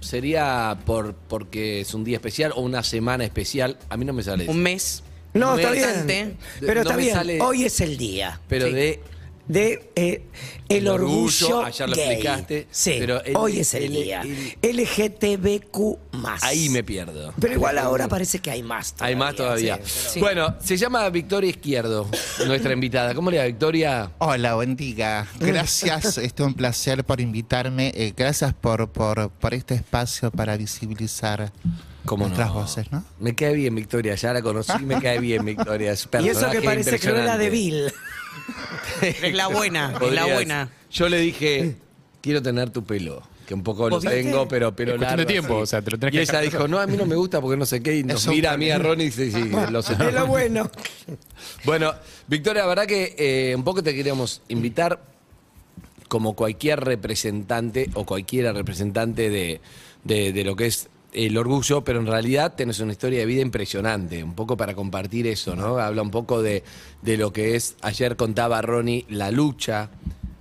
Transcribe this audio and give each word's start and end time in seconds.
sería 0.05 0.79
por 0.87 1.15
porque 1.15 1.81
es 1.81 1.95
un 1.95 2.05
día 2.05 2.17
especial 2.19 2.53
o 2.55 2.61
una 2.61 2.83
semana 2.83 3.25
especial, 3.25 3.79
a 3.89 3.97
mí 3.97 4.05
no 4.05 4.13
me 4.13 4.23
sale. 4.23 4.47
Un 4.49 4.63
mes. 4.63 5.03
No, 5.33 5.59
está 5.59 5.73
bien. 5.73 6.37
Pero 6.61 6.75
No 6.75 6.81
está 6.83 6.95
me 6.97 7.03
bien. 7.03 7.15
sale- 7.15 7.41
Hoy 7.41 7.65
es 7.65 7.81
el 7.81 7.97
día 7.97 8.41
Pero 8.49 8.69
Sí. 8.69 8.73
de 8.73 9.01
de 9.47 9.91
eh, 9.95 10.23
el 10.69 10.89
orgullo. 10.89 11.65
ayer 11.65 11.89
lo 11.89 11.95
gay. 11.97 12.05
explicaste, 12.07 12.67
Sí, 12.71 12.97
pero 12.99 13.23
el- 13.23 13.37
hoy 13.37 13.61
es 13.61 13.75
el, 13.75 13.85
el- 13.85 13.93
día. 13.93 14.23
el- 14.23 14.77
LGTBQ 14.77 15.99
ahí 16.43 16.69
me 16.71 16.83
pierdo. 16.83 17.33
Pero 17.41 17.55
igual 17.55 17.79
ahora 17.79 18.09
parece 18.09 18.39
que 18.39 18.51
hay 18.51 18.63
más 18.63 18.95
todavía. 18.95 19.09
Hay 19.09 19.17
más 19.17 19.35
todavía. 19.35 19.79
sí, 19.85 20.09
Sí. 20.15 20.21
Bueno, 20.21 20.55
se 20.63 20.77
llama 20.77 21.09
Victoria 21.11 21.51
Izquierdo, 21.51 22.09
nuestra 22.47 22.73
invitada. 22.73 23.15
¿Cómo 23.15 23.31
le 23.31 23.39
va, 23.39 23.45
Victoria? 23.45 24.11
Hola, 24.19 24.55
buen 24.55 24.77
día. 24.77 25.27
Gracias, 25.39 26.19
es 26.19 26.33
un 26.39 26.55
placer 26.55 27.05
por 27.05 27.21
invitarme. 27.21 27.93
eh, 27.95 28.15
gracias 28.17 28.55
por, 28.55 28.91
por, 28.91 29.31
por 29.31 29.53
este 29.55 29.75
espacio 29.75 30.31
para 30.31 30.57
visibilizar 30.57 31.53
¿Cómo 32.05 32.25
nuestras 32.27 32.49
no? 32.49 32.55
voces, 32.55 32.93
¿no? 32.93 33.05
Me 33.19 33.35
cae 33.35 33.55
bien, 33.55 33.75
Victoria. 33.75 34.15
Ya 34.15 34.33
la 34.33 34.43
conocí, 34.43 34.73
me 34.85 35.01
cae 35.01 35.19
bien, 35.21 35.45
Victoria. 35.45 35.93
Es 35.93 36.09
Y 36.23 36.29
eso 36.29 36.51
que 36.51 36.61
parece 36.63 36.99
Cruella 36.99 37.37
de 37.39 37.47
impresionante. 37.47 37.51
Vil. 37.51 37.93
Es 39.23 39.35
la 39.35 39.49
buena, 39.49 39.95
es 40.01 40.13
la 40.13 40.27
buena. 40.27 40.71
Yo 40.91 41.09
le 41.09 41.19
dije, 41.19 41.77
quiero 42.21 42.43
tener 42.43 42.71
tu 42.71 42.85
pelo. 42.85 43.23
Que 43.47 43.53
un 43.55 43.63
poco 43.63 43.91
lo 43.91 44.01
tengo, 44.01 44.49
pero, 44.49 44.75
pero 44.75 44.93
Es 44.93 44.99
cuestión 44.99 45.01
de 45.01 45.07
largo, 45.17 45.27
tiempo, 45.27 45.55
así. 45.55 45.63
o 45.63 45.67
sea, 45.67 45.83
te 45.83 45.91
lo 45.91 45.99
tenés 45.99 46.15
Y 46.15 46.17
que 46.17 46.23
ella 46.23 46.41
dejar 46.41 46.43
dijo, 46.61 46.69
no, 46.69 46.79
a 46.79 46.87
mí 46.87 46.97
no 46.97 47.05
me 47.05 47.15
gusta 47.15 47.41
porque 47.43 47.57
no 47.59 47.67
sé 47.67 47.83
qué. 47.83 47.99
Y 47.99 48.03
nos 48.05 48.27
mira 48.27 48.53
a 48.53 48.57
mí 48.57 48.71
a. 48.71 48.79
Ronnie 48.79 49.07
y 49.07 49.11
dice, 49.11 49.31
sí, 49.31 49.51
lo 49.71 49.83
sé. 49.83 49.93
Es 49.95 50.15
lo 50.15 50.27
bueno. 50.29 50.71
Bueno, 51.65 51.93
Victoria, 52.27 52.63
la 52.63 52.69
verdad 52.69 52.87
que 52.87 53.15
eh, 53.19 53.55
un 53.55 53.63
poco 53.65 53.83
te 53.83 53.95
queríamos 53.95 54.41
invitar 54.49 54.99
como 56.09 56.35
cualquier 56.35 56.81
representante 56.81 57.91
o 57.95 58.05
cualquiera 58.07 58.53
representante 58.53 59.29
de, 59.29 59.61
de- 60.05 60.33
de 60.33 60.45
lo 60.45 60.57
que 60.57 60.67
es 60.67 60.89
el 61.15 61.37
orgullo, 61.39 61.85
pero 61.85 62.01
en 62.01 62.07
realidad 62.07 62.55
tenés 62.55 62.81
una 62.81 62.93
historia 62.93 63.21
de 63.21 63.27
vida 63.27 63.41
impresionante, 63.41 64.23
un 64.23 64.35
poco 64.35 64.57
para 64.57 64.75
compartir 64.75 65.27
eso, 65.27 65.55
¿no? 65.55 65.79
Habla 65.79 66.03
un 66.03 66.11
poco 66.11 66.43
de, 66.43 66.65
de 67.03 67.17
lo 67.17 67.33
que 67.33 67.57
es, 67.57 67.77
ayer 67.83 68.17
contaba 68.17 68.61
Ronnie, 68.61 69.07
la 69.09 69.31
lucha 69.31 69.91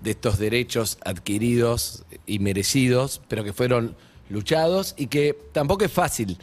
de 0.02 0.12
estos 0.12 0.38
derechos 0.38 0.98
adquiridos 1.06 2.04
y 2.26 2.40
merecidos, 2.40 3.22
pero 3.28 3.44
que 3.44 3.54
fueron 3.54 3.96
luchados 4.30 4.96
y 4.98 5.08
que 5.08 5.38
tampoco 5.52 5.86
es 5.86 5.92
fácil 5.92 6.38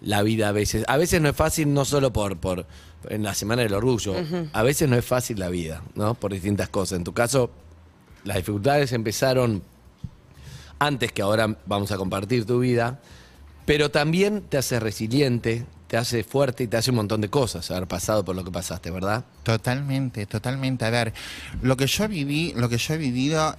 la 0.00 0.22
vida 0.22 0.48
a 0.48 0.52
veces. 0.52 0.84
A 0.88 0.96
veces 0.96 1.20
no 1.20 1.28
es 1.28 1.36
fácil 1.36 1.72
no 1.72 1.84
solo 1.84 2.12
por, 2.12 2.38
por 2.38 2.66
en 3.08 3.22
la 3.22 3.34
semana 3.34 3.62
del 3.62 3.74
orgullo, 3.74 4.14
a 4.52 4.62
veces 4.62 4.88
no 4.88 4.96
es 4.96 5.04
fácil 5.04 5.38
la 5.38 5.48
vida, 5.48 5.82
¿no? 5.94 6.14
Por 6.14 6.32
distintas 6.32 6.68
cosas. 6.68 6.98
En 6.98 7.04
tu 7.04 7.12
caso, 7.12 7.50
las 8.24 8.36
dificultades 8.36 8.92
empezaron 8.92 9.62
antes 10.78 11.12
que 11.12 11.22
ahora 11.22 11.56
vamos 11.66 11.92
a 11.92 11.96
compartir 11.96 12.44
tu 12.44 12.60
vida, 12.60 13.00
pero 13.68 13.90
también 13.90 14.40
te 14.48 14.56
hace 14.56 14.80
resiliente, 14.80 15.66
te 15.88 15.98
hace 15.98 16.24
fuerte 16.24 16.64
y 16.64 16.68
te 16.68 16.78
hace 16.78 16.88
un 16.88 16.96
montón 16.96 17.20
de 17.20 17.28
cosas 17.28 17.70
haber 17.70 17.86
pasado 17.86 18.24
por 18.24 18.34
lo 18.34 18.42
que 18.42 18.50
pasaste, 18.50 18.90
¿verdad? 18.90 19.26
Totalmente, 19.42 20.24
totalmente. 20.24 20.86
A 20.86 20.90
ver, 20.90 21.12
lo 21.60 21.76
que 21.76 21.86
yo 21.86 22.08
viví, 22.08 22.54
lo 22.56 22.70
que 22.70 22.78
yo 22.78 22.94
he 22.94 22.96
vivido, 22.96 23.54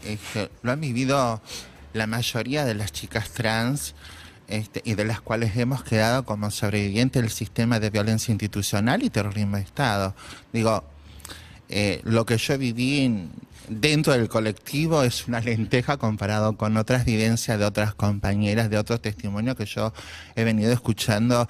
lo 0.63 0.71
han 0.71 0.81
vivido 0.81 1.43
la 1.93 2.07
mayoría 2.07 2.65
de 2.65 2.73
las 2.73 2.91
chicas 2.91 3.29
trans. 3.29 3.93
este, 4.47 4.81
y 4.83 4.95
de 4.95 5.05
las 5.05 5.21
cuales 5.21 5.55
hemos 5.55 5.83
quedado 5.83 6.25
como 6.25 6.49
sobrevivientes 6.49 7.21
del 7.21 7.29
sistema 7.29 7.79
de 7.79 7.91
violencia 7.91 8.31
institucional 8.31 9.03
y 9.03 9.11
terrorismo 9.11 9.57
de 9.57 9.61
Estado. 9.61 10.15
Digo, 10.51 10.83
eh, 11.69 12.01
lo 12.03 12.25
que 12.25 12.39
yo 12.39 12.57
viví 12.57 13.29
dentro 13.69 14.13
del 14.13 14.27
colectivo 14.29 15.03
es 15.03 15.27
una 15.27 15.39
lenteja 15.41 15.97
comparado 15.97 16.57
con 16.57 16.75
otras 16.77 17.05
vivencias 17.05 17.57
de 17.59 17.65
otras 17.65 17.93
compañeras, 17.93 18.69
de 18.69 18.77
otros 18.77 19.01
testimonios 19.01 19.55
que 19.55 19.65
yo 19.65 19.93
he 20.35 20.43
venido 20.43 20.71
escuchando 20.73 21.47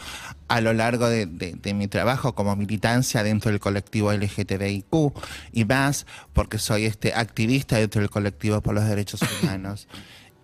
a 0.47 0.61
lo 0.61 0.73
largo 0.73 1.07
de, 1.09 1.25
de- 1.25 1.53
de 1.53 1.73
mi 1.73 1.87
trabajo 1.87 2.35
como 2.35 2.55
militancia 2.55 3.23
dentro 3.23 3.51
del 3.51 3.59
colectivo 3.59 4.11
LGTBIQ 4.11 5.13
y 5.53 5.65
más 5.65 6.05
porque 6.33 6.57
soy 6.59 6.85
este 6.85 7.13
activista 7.13 7.77
dentro 7.77 8.01
del 8.01 8.09
colectivo 8.09 8.61
por 8.61 8.75
los 8.75 8.85
derechos 8.85 9.21
humanos. 9.43 9.87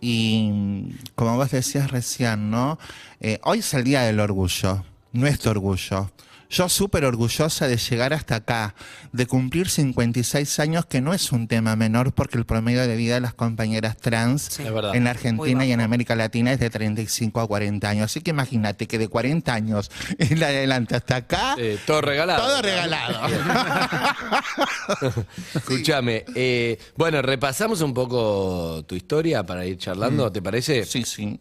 Y 0.02 0.96
como 1.16 1.36
vos 1.36 1.52
decías 1.52 1.90
recién, 1.92 2.52
¿no? 2.52 2.78
Eh, 3.22 3.40
hoy 3.44 3.60
es 3.60 3.74
el 3.74 3.84
Día 3.84 4.02
del 4.02 4.20
Orgullo, 4.20 4.84
nuestro 5.14 5.52
orgullo. 5.52 6.12
Yo 6.50 6.70
súper 6.70 7.06
orgullosa 7.06 7.68
de 7.68 7.78
llegar 7.78 8.14
hasta 8.14 8.36
acá, 8.36 8.76
de 9.12 9.26
cumplir 9.26 9.70
56 9.70 10.60
años, 10.60 10.86
que 10.86 11.02
no 11.02 11.14
es 11.14 11.32
un 11.32 11.48
tema 11.48 11.76
menor 11.76 12.14
porque 12.14 12.38
el 12.38 12.46
promedio 12.46 12.86
de 12.88 12.96
vida 12.96 13.16
de 13.16 13.22
las 13.22 13.34
compañeras 13.34 13.98
trans 13.98 14.60
en 14.60 15.04
la 15.04 15.10
Argentina 15.12 15.66
y 15.66 15.72
en. 15.72 15.82
América 15.86 16.16
Latina 16.16 16.52
es 16.52 16.60
de 16.60 16.70
35 16.70 17.40
a 17.42 17.48
40 17.48 17.88
años. 17.90 18.06
Así 18.06 18.22
que 18.22 18.32
imagínate 18.32 18.88
que 18.88 18.98
de 18.98 19.08
40 19.08 19.54
años 19.54 19.92
en 20.18 20.44
adelante 20.44 20.96
hasta 20.96 21.18
acá, 21.18 21.56
Eh, 21.58 21.78
todo 21.86 22.02
regalado. 22.02 22.44
todo 22.44 22.62
regalado. 22.62 23.28
Escúchame, 25.54 26.26
eh, 26.36 26.78
bueno, 26.96 27.22
repasamos 27.22 27.82
un 27.82 27.94
poco 27.94 28.84
tu 28.88 28.96
historia 28.96 29.44
para 29.44 29.66
ir 29.66 29.78
charlando, 29.78 30.32
¿te 30.32 30.42
parece? 30.42 30.82
Mm. 30.82 30.86
sí, 30.86 31.04
sí. 31.04 31.40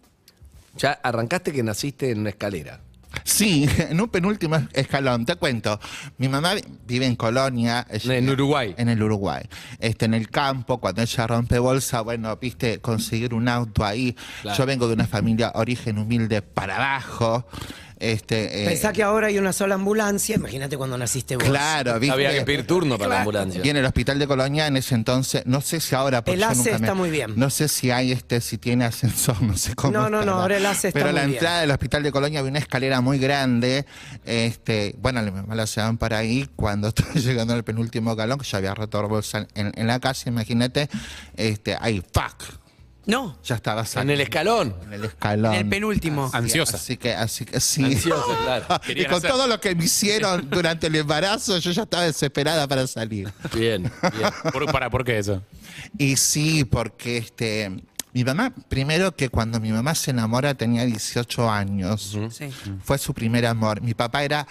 Ya 0.77 0.93
arrancaste 1.03 1.53
que 1.53 1.63
naciste 1.63 2.11
en 2.11 2.21
una 2.21 2.31
escalera. 2.31 2.81
Sí, 3.23 3.69
en 3.79 4.01
un 4.01 4.09
penúltimo 4.09 4.57
escalón, 4.73 5.25
te 5.25 5.37
cuento. 5.37 5.79
Mi 6.19 6.29
mamá 6.29 6.55
vive 6.87 7.07
en 7.07 7.17
Colonia. 7.17 7.87
ella- 7.91 8.17
En 8.17 8.29
Uruguay. 8.29 8.75
En 8.77 8.89
el 8.89 9.03
Uruguay. 9.03 9.43
Este, 9.79 10.05
en 10.07 10.15
el 10.15 10.29
campo, 10.31 10.79
cuando 10.81 11.03
ella 11.03 11.27
rompe 11.27 11.59
bolsa, 11.59 12.01
bueno, 12.01 12.37
viste, 12.37 12.81
conseguir 12.81 13.35
un 13.35 13.49
auto 13.49 13.85
ahí. 13.85 14.17
Claro. 14.43 14.59
Yo 14.59 14.67
vengo 14.67 14.89
de 14.89 14.95
una 14.95 15.07
familia 15.07 15.53
origen 15.55 15.99
humilde 15.99 16.43
para 16.43 16.77
abajo. 16.77 17.47
Este, 17.99 18.65
eh, 18.65 18.67
Pensá 18.67 18.93
que 18.93 19.03
ahora 19.03 19.29
hay 19.29 19.39
una 19.39 19.53
sola 19.53 19.77
ambulancia. 19.77 20.37
Imagínate 20.37 20.77
cuando 20.77 20.99
naciste 20.99 21.37
vos. 21.37 21.45
Claro, 21.45 21.99
viste. 22.01 22.13
Había 22.13 22.33
que 22.33 22.43
pedir 22.43 22.67
turno 22.67 22.99
para 22.99 23.11
la 23.15 23.19
ambulancia. 23.21 23.61
Y 23.65 23.69
en 23.69 23.77
el 23.77 23.85
hospital 23.85 24.19
de 24.19 24.27
Colonia 24.27 24.67
en 24.67 24.77
ese 24.77 24.95
entonces, 24.95 25.43
no 25.47 25.61
sé 25.61 25.81
si 25.81 25.95
ahora 25.95 26.23
El 26.27 26.43
ACE 26.43 26.71
me- 26.71 26.77
está 26.77 26.95
muy 26.95 27.11
bien. 27.11 27.35
No 27.37 27.51
sé 27.51 27.69
si 27.69 27.91
hay 27.91 28.13
este, 28.13 28.41
si 28.41 28.59
tiene 28.59 28.85
ascensor, 28.85 29.41
no 29.43 29.57
sé 29.57 29.75
cómo. 29.75 29.93
No, 29.93 30.11
no, 30.11 30.25
no, 30.25 30.33
ahora 30.41 30.57
el 30.57 30.67
ACE 30.67 30.89
está 30.89 30.99
Pero 31.01 31.11
muy 31.13 31.15
la 31.21 31.27
bien. 31.27 31.35
entrada 31.37 31.61
del 31.61 31.71
hospital 31.71 32.03
de 32.03 32.13
Colonia 32.13 32.41
había 32.41 32.51
una 32.51 32.59
escalera 32.59 33.01
muy 33.01 33.19
grande. 33.19 33.87
Este, 34.25 34.95
bueno, 34.99 35.23
mi 35.23 35.31
mamá 35.31 35.55
la 35.55 35.65
llevaban 35.65 35.97
para 35.99 36.19
ahí 36.19 36.49
cuando 36.57 36.89
estaba 36.95 37.13
llegando 37.15 37.55
al 37.55 37.65
penúltimo 37.65 38.15
galón, 38.17 38.39
que 38.39 38.45
ya 38.45 38.59
había 38.59 38.75
roto 38.75 39.07
bolsa 39.09 39.47
en, 39.55 39.73
en 39.75 39.87
la 39.87 40.01
casa, 40.01 40.29
imagínate. 40.29 40.89
Este, 41.37 41.77
ahí, 41.81 42.03
fuck. 42.13 42.43
No, 43.07 43.37
Ya 43.45 43.57
estaba 43.57 43.85
En 43.97 44.11
el 44.11 44.21
escalón. 44.21 44.75
En 44.87 44.93
el 44.95 45.05
escalón. 45.05 45.53
En 45.55 45.61
el 45.61 45.69
penúltimo. 45.69 46.27
Así- 46.27 46.37
Ansiosa. 46.37 46.77
Así 46.77 46.97
que, 46.97 47.13
así 47.15 47.45
que 47.45 47.61
sí. 47.61 47.85
Ansiosa, 47.85 48.37
claro. 48.45 48.67
y 48.85 48.87
Querían 48.87 49.11
con 49.11 49.19
hacer- 49.19 49.31
todo 49.31 49.47
lo 49.47 49.61
que 49.61 49.75
me 49.75 49.85
hicieron 49.85 50.49
durante 50.51 50.87
el 50.87 50.95
embarazo, 50.97 51.59
yo 51.59 51.71
ya 51.71 51.83
estaba 51.83 52.05
desesperada 52.05 52.67
para 52.67 52.87
salir. 52.87 53.31
Bien, 53.55 53.83
bien. 53.83 54.31
¿Por, 54.53 54.71
para, 54.73 54.89
¿Por 54.91 55.05
qué 55.05 55.19
eso? 55.19 55.43
Y 55.99 56.17
sí, 56.17 56.65
porque 56.65 57.19
este, 57.19 57.71
mi 58.13 58.25
mamá, 58.25 58.53
primero 58.69 59.15
que 59.15 59.29
cuando 59.29 59.61
mi 59.61 59.71
mamá 59.73 59.95
se 59.95 60.11
enamora 60.13 60.55
tenía 60.55 60.85
18 60.85 61.51
años, 61.51 62.17
Sí. 62.31 62.49
fue 62.83 62.97
su 62.99 63.13
primer 63.13 63.45
amor. 63.47 63.81
Mi 63.83 63.93
papá 63.95 64.25
era 64.25 64.47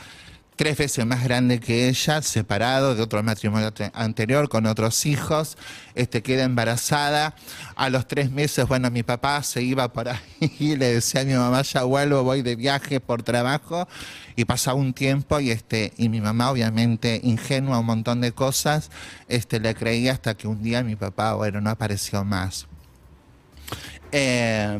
tres 0.56 0.78
veces 0.78 1.06
más 1.06 1.24
grande 1.24 1.60
que 1.60 1.90
ella, 1.90 2.22
separado 2.22 2.96
de 2.96 3.02
otro 3.02 3.22
matrimonio 3.24 3.72
te- 3.74 3.92
anterior 3.94 4.50
con 4.50 4.66
otros 4.66 5.06
hijos, 5.06 5.58
este, 5.96 6.22
queda 6.22 6.44
embarazada. 6.44 7.36
A 7.76 7.90
los 7.90 8.08
tres 8.08 8.32
meses, 8.32 8.68
bueno, 8.68 8.90
mi 8.92 9.04
papá 9.04 9.42
se 9.44 9.62
iba 9.64 9.92
por 9.92 10.10
ahí 10.10 10.20
y 10.60 10.76
le 10.76 10.94
decía 10.94 11.22
a 11.22 11.26
mi 11.26 11.34
mamá, 11.34 11.62
ya 11.64 11.84
vuelvo, 11.84 12.24
voy 12.24 12.42
de 12.42 12.56
viaje 12.56 13.00
por 13.00 13.24
trabajo. 13.24 13.88
Y 14.36 14.46
pasaba 14.46 14.78
un 14.78 14.94
tiempo 14.94 15.40
y, 15.40 15.52
este, 15.52 15.94
y 15.98 16.10
mi 16.10 16.22
mamá, 16.22 16.50
obviamente 16.52 17.20
ingenua, 17.24 17.80
un 17.80 17.86
montón 17.86 18.22
de 18.22 18.32
cosas, 18.32 18.90
este, 19.28 19.60
le 19.60 19.76
creía 19.76 20.12
hasta 20.14 20.36
que 20.36 20.48
un 20.48 20.64
día 20.64 20.84
mi 20.84 20.96
papá, 20.96 21.34
bueno, 21.34 21.62
no 21.62 21.70
apareció 21.70 22.24
más. 22.24 22.68
Eh, 24.12 24.80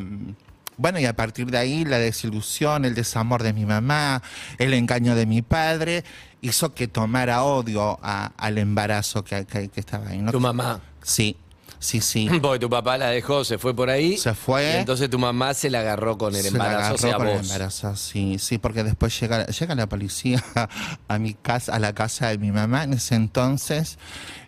bueno, 0.78 1.00
y 1.00 1.06
a 1.06 1.16
partir 1.16 1.50
de 1.52 1.58
ahí 1.58 1.86
la 1.86 1.98
desilusión, 2.00 2.86
el 2.86 2.96
desamor 2.96 3.44
de 3.44 3.54
mi 3.54 3.66
mamá, 3.66 4.22
el 4.58 4.74
engaño 4.74 5.16
de 5.16 5.26
mi 5.26 5.42
padre, 5.42 6.04
hizo 6.42 6.74
que 6.74 6.88
tomara 6.88 7.44
odio 7.44 8.00
a- 8.02 8.32
al 8.38 8.58
embarazo 8.58 9.24
que, 9.24 9.46
que- 9.46 9.70
que 9.70 9.80
estaba 9.80 10.10
ahí. 10.10 10.20
¿no? 10.20 10.32
Tu 10.32 10.40
mamá. 10.40 10.82
Sí, 11.02 11.38
sí, 11.80 12.02
sí. 12.02 12.28
Porque 12.42 12.60
tu 12.60 12.70
papá 12.70 12.98
la 12.98 13.08
dejó, 13.08 13.44
se 13.46 13.58
fue 13.58 13.76
por 13.76 13.90
ahí. 13.90 14.18
Se 14.18 14.34
fue. 14.34 14.74
Y 14.74 14.76
entonces 14.78 15.10
tu 15.10 15.20
mamá 15.20 15.54
se 15.54 15.70
la 15.70 15.80
agarró 15.82 16.18
con 16.18 16.36
el 16.36 16.42
Se 16.42 16.52
la 16.52 16.58
embarazo, 16.58 16.80
o 16.80 16.82
agarró 16.84 16.98
sea, 16.98 17.18
con 17.18 17.28
el 17.28 17.40
embarazo, 17.40 17.96
sí, 17.96 18.38
sí, 18.40 18.58
porque 18.58 18.84
después 18.84 19.18
llega, 19.20 19.46
llega 19.48 19.76
la 19.76 19.88
policía 19.88 20.44
a 21.08 21.20
mi 21.20 21.34
casa, 21.34 21.76
a 21.76 21.80
la 21.80 21.94
casa 21.94 22.28
de 22.30 22.38
mi 22.38 22.52
mamá 22.52 22.84
en 22.84 22.94
ese 22.94 23.16
entonces, 23.16 23.98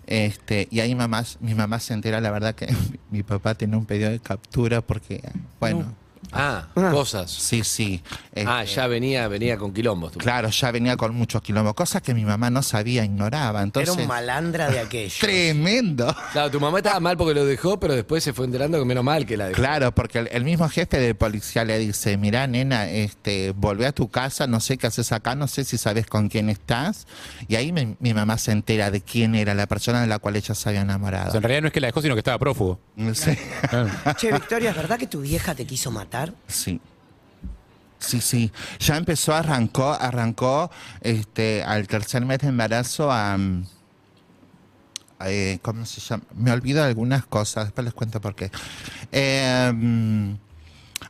este, 0.07 0.67
y 0.71 0.81
ahí 0.81 0.93
mamás, 0.95 1.37
mi 1.39 1.55
mamá 1.55 1.79
se 1.79 1.93
entera, 1.93 2.21
la 2.21 2.31
verdad 2.31 2.55
que 2.55 2.67
mi 3.09 3.23
papá 3.23 3.55
tiene 3.55 3.75
un 3.77 3.85
pedido 3.85 4.09
de 4.11 4.19
captura 4.19 4.81
porque, 4.81 5.21
bueno, 5.59 5.93
Ah, 6.31 6.67
Ah. 6.75 6.89
cosas. 6.91 7.31
sí, 7.31 7.63
sí. 7.63 8.01
Ah, 8.45 8.63
este, 8.63 8.75
ya 8.75 8.87
venía, 8.87 9.27
venía 9.27 9.57
con 9.57 9.73
quilombos. 9.73 10.13
Claro, 10.17 10.49
ya 10.49 10.71
venía 10.71 10.97
con 10.97 11.15
muchos 11.15 11.41
kilómetros, 11.41 11.75
cosas 11.75 12.01
que 12.01 12.13
mi 12.13 12.25
mamá 12.25 12.49
no 12.49 12.61
sabía, 12.63 13.05
ignoraba. 13.05 13.61
Entonces, 13.61 13.93
Era 13.93 14.01
un 14.03 14.07
malandra 14.07 14.69
de 14.69 14.79
aquello. 14.79 15.15
tremendo. 15.19 16.15
Claro, 16.33 16.51
tu 16.51 16.59
mamá 16.59 16.79
estaba 16.79 16.99
mal 16.99 17.15
porque 17.17 17.33
lo 17.33 17.45
dejó, 17.45 17.79
pero 17.79 17.93
después 17.95 18.23
se 18.23 18.33
fue 18.33 18.45
enterando 18.45 18.77
que 18.79 18.85
menos 18.85 19.03
mal 19.03 19.25
que 19.25 19.37
la 19.37 19.47
dejó. 19.47 19.55
Claro, 19.61 19.93
porque 19.93 20.19
el, 20.19 20.29
el 20.31 20.43
mismo 20.43 20.67
jefe 20.69 20.97
de 20.99 21.15
policía 21.15 21.63
le 21.63 21.77
dice, 21.79 22.17
mira, 22.17 22.47
nena, 22.47 22.87
este, 22.89 23.51
volvé 23.51 23.85
a 23.87 23.91
tu 23.91 24.09
casa, 24.09 24.47
no 24.47 24.59
sé 24.59 24.77
qué 24.77 24.87
haces 24.87 25.11
acá, 25.11 25.35
no 25.35 25.47
sé 25.47 25.63
si 25.63 25.77
sabes 25.77 26.05
con 26.07 26.27
quién 26.29 26.49
estás. 26.49 27.07
Y 27.47 27.55
ahí 27.55 27.71
mi 27.71 28.13
mamá 28.13 28.37
se 28.37 28.51
entera 28.51 28.91
de 28.91 29.01
quién 29.01 29.35
era 29.35 29.53
la 29.53 29.67
persona 29.67 30.01
de 30.01 30.07
la 30.07 30.19
cual 30.19 30.35
ella 30.35 30.55
se 30.55 30.69
había 30.69 30.81
O 30.81 30.83
enamorado. 30.83 31.31
sea, 31.31 31.37
en 31.37 31.43
realidad 31.43 31.61
no 31.61 31.67
es 31.67 31.73
que 31.73 31.79
la 31.81 31.87
dejó, 31.87 32.01
sino 32.01 32.15
que 32.15 32.19
estaba 32.19 32.37
prófugo. 32.39 32.79
Sí. 33.13 33.31
Che, 34.17 34.31
Victoria, 34.31 34.71
¿es 34.71 34.75
verdad 34.75 34.97
que 34.97 35.07
tu 35.07 35.21
vieja 35.21 35.53
te 35.55 35.65
quiso 35.65 35.91
matar? 35.91 36.14
Sí. 36.47 36.79
Sí, 37.99 38.21
sí. 38.21 38.51
Ya 38.79 38.97
empezó, 38.97 39.33
arrancó, 39.33 39.93
arrancó 39.93 40.69
este, 41.01 41.63
al 41.63 41.87
tercer 41.87 42.23
mes 42.25 42.39
de 42.39 42.49
embarazo 42.49 43.09
eh, 45.25 45.59
¿Cómo 45.61 45.85
se 45.85 46.01
llama? 46.01 46.23
Me 46.35 46.51
olvido 46.51 46.81
de 46.83 46.89
algunas 46.89 47.25
cosas, 47.25 47.65
después 47.65 47.85
les 47.85 47.93
cuento 47.93 48.21
por 48.21 48.35
qué. 48.35 48.51
Mm, 49.73 50.33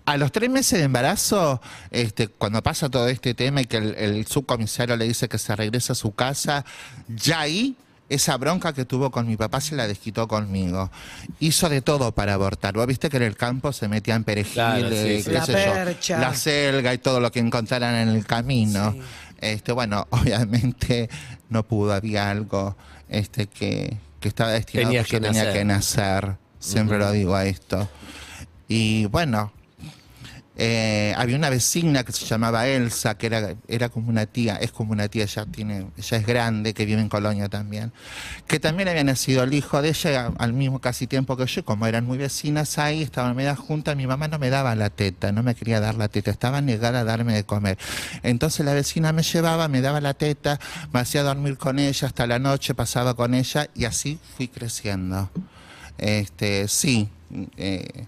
a 0.06 0.18
los 0.18 0.32
tres 0.32 0.50
meses 0.50 0.80
de 0.80 0.86
embarazo, 0.86 1.62
este, 1.92 2.28
cuando 2.28 2.62
pasa 2.62 2.90
todo 2.90 3.08
este 3.08 3.34
tema 3.34 3.62
y 3.62 3.66
que 3.66 3.78
el, 3.78 3.96
el 3.96 4.28
subcomisario 4.28 4.96
le 4.96 5.06
dice 5.06 5.28
que 5.28 5.38
se 5.38 5.56
regresa 5.56 5.94
a 5.94 5.96
su 5.96 6.14
casa, 6.14 6.64
ya 7.08 7.42
ahí 7.42 7.76
esa 8.10 8.38
bronca 8.38 8.74
que 8.74 8.86
tuvo 8.86 9.10
con 9.12 9.28
mi 9.28 9.36
papá 9.38 9.60
se 9.62 9.76
la 9.76 9.88
desquitó 9.88 10.28
conmigo. 10.28 10.92
Hizo 11.40 11.70
de 11.70 11.82
todo 11.82 12.12
para 12.14 12.34
abortar. 12.36 12.74
Vos 12.76 12.86
viste 12.88 13.10
que 13.10 13.18
en 13.18 13.24
el 13.24 13.36
campo 13.36 13.74
se 13.74 13.88
metían 13.88 14.24
perejil, 14.24 14.54
Claro, 14.54 14.90
sí, 14.90 14.96
eh, 14.96 15.22
sí. 15.24 15.30
qué 15.30 15.34
La 15.34 15.46
sé 15.46 15.54
percha. 15.54 16.16
yo, 16.16 16.22
la 16.22 16.36
selga 16.36 16.94
y 16.94 16.98
todo 17.00 17.20
lo 17.20 17.32
que 17.32 17.40
encontraran 17.40 17.96
en 17.96 18.10
el 18.16 18.26
camino. 18.26 18.92
Sí. 18.92 19.02
Este, 19.42 19.72
bueno, 19.72 20.08
obviamente 20.12 21.10
no 21.50 21.64
pudo, 21.64 21.94
había 21.94 22.30
algo 22.30 22.76
este, 23.10 23.48
que, 23.48 23.98
que 24.20 24.28
estaba 24.28 24.52
destinado 24.52 24.92
que 24.92 25.04
que 25.04 25.20
tenía 25.20 25.44
nacer. 25.44 25.54
que 25.54 25.66
nacer. 25.66 26.38
Siempre 26.60 26.98
lo 26.98 27.12
digo 27.12 27.36
a 27.36 27.46
esto. 27.46 27.88
Y 28.68 29.06
bueno, 29.08 29.52
eh, 30.58 31.14
había 31.18 31.36
una 31.36 31.50
vecina 31.50 32.04
que 32.04 32.12
se 32.12 32.26
llamaba 32.26 32.68
Elsa, 32.68 33.18
que 33.18 33.28
era, 33.28 33.56
era 33.68 33.90
como 33.90 34.10
una 34.10 34.26
tía, 34.26 34.56
es 34.56 34.72
como 34.72 34.94
una 34.94 35.08
tía, 35.10 35.26
ya 35.26 35.46
tiene, 35.46 35.88
ella 35.98 36.18
es 36.18 36.26
grande, 36.26 36.74
que 36.74 36.86
vive 36.86 37.02
en 37.02 37.10
Colonia 37.10 37.50
también, 37.50 37.92
que 38.48 38.60
también 38.60 38.88
había 38.88 39.04
nacido 39.04 39.44
el 39.44 39.54
hijo 39.54 39.82
de 39.82 39.90
ella 39.90 40.32
al 40.38 40.54
mismo 40.54 40.80
casi 40.80 41.08
tiempo 41.08 41.36
que 41.36 41.46
yo, 41.46 41.66
como 41.66 41.88
eran 41.88 42.06
muy 42.06 42.18
vecinas 42.18 42.78
ahí, 42.78 43.02
estaban 43.02 43.36
medio 43.36 43.56
juntas, 43.56 43.96
mi 43.98 44.08
mamá 44.08 44.28
no 44.28 44.40
me 44.40 44.50
daba 44.50 44.76
la 44.76 44.90
teta, 44.90 45.32
no 45.32 45.44
me 45.44 45.56
quería 45.56 45.80
dar 45.80 45.96
la 45.96 46.08
teta, 46.08 46.32
estaba 46.32 46.62
negada 46.62 47.02
a 47.02 47.04
darme 47.04 47.34
de 47.34 47.44
comer. 47.44 47.78
Entonces 48.24 48.66
la 48.66 48.74
vecina 48.74 49.12
me 49.12 49.24
llevaba, 49.24 49.68
me 49.68 49.82
daba 49.82 50.00
la 50.00 50.14
teta, 50.14 50.60
me 50.94 51.02
hacía 51.02 51.24
dormir 51.24 51.58
con 51.58 51.80
ella 51.80 52.08
hasta 52.08 52.28
la 52.28 52.40
noche, 52.40 52.74
pasaba 52.74 53.14
con 53.14 53.34
ella 53.34 53.70
y 53.76 53.86
así 53.86 54.20
fui 54.38 54.48
creciendo. 54.48 55.30
Este, 55.98 56.68
sí, 56.68 57.10
eh, 57.58 58.06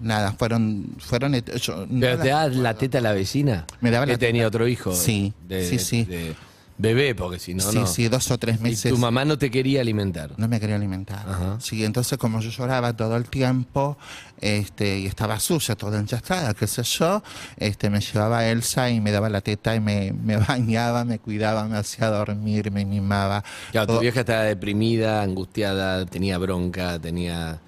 nada, 0.00 0.32
fueron, 0.32 0.86
fueron, 0.98 1.34
yo 1.34 1.86
¿Pero 2.00 2.18
te 2.18 2.28
da 2.28 2.48
la 2.48 2.74
teta 2.74 2.98
a 2.98 3.00
la 3.00 3.12
vecina? 3.12 3.66
Me 3.80 3.90
daba 3.90 4.06
que 4.06 4.12
la 4.12 4.18
tenía 4.18 4.42
teta. 4.42 4.48
otro 4.48 4.68
hijo. 4.68 4.94
Sí, 4.94 5.32
de- 5.46 5.66
sí, 5.68 5.78
sí. 5.78 6.04
de 6.04 6.34
bebé, 6.80 7.12
porque 7.16 7.40
si 7.40 7.54
no, 7.54 7.62
sí, 7.64 7.78
no. 7.80 7.86
sí, 7.88 8.06
dos 8.06 8.30
o 8.30 8.38
tres 8.38 8.58
Y 8.60 8.62
meses. 8.62 8.92
tu 8.92 8.98
mamá 8.98 9.24
no 9.24 9.36
te 9.36 9.50
quería 9.50 9.80
alimentar. 9.80 10.30
No 10.36 10.46
me 10.46 10.60
quería 10.60 10.76
alimentar. 10.76 11.26
Ajá. 11.28 11.56
Sí, 11.60 11.84
entonces 11.84 12.16
como 12.18 12.40
yo 12.40 12.50
lloraba 12.50 12.96
todo 12.96 13.16
el 13.16 13.24
tiempo, 13.28 13.98
este, 14.40 15.00
y 15.00 15.06
estaba 15.06 15.40
sucia, 15.40 15.74
toda 15.74 15.98
enchastada, 15.98 16.54
qué 16.54 16.68
sé 16.68 16.84
yo, 16.84 17.20
este, 17.56 17.90
me 17.90 18.00
llevaba 18.00 18.46
Elsa 18.46 18.90
y 18.90 19.00
me 19.00 19.10
daba 19.10 19.28
la 19.28 19.40
teta 19.40 19.74
y 19.74 19.80
me, 19.80 20.12
me 20.12 20.36
bañaba, 20.48 21.04
me 21.04 21.18
cuidaba, 21.18 21.64
me 21.66 21.78
hacía 21.78 22.06
dormir, 22.10 22.70
me 22.70 22.84
mimaba. 22.84 23.42
Claro, 23.72 23.88
tu 23.88 23.92
Todo- 23.94 24.00
vieja 24.00 24.20
estaba 24.20 24.42
deprimida, 24.42 25.22
angustiada, 25.22 26.06
tenía 26.06 26.38
bronca, 26.38 27.00
tenía... 27.00 27.58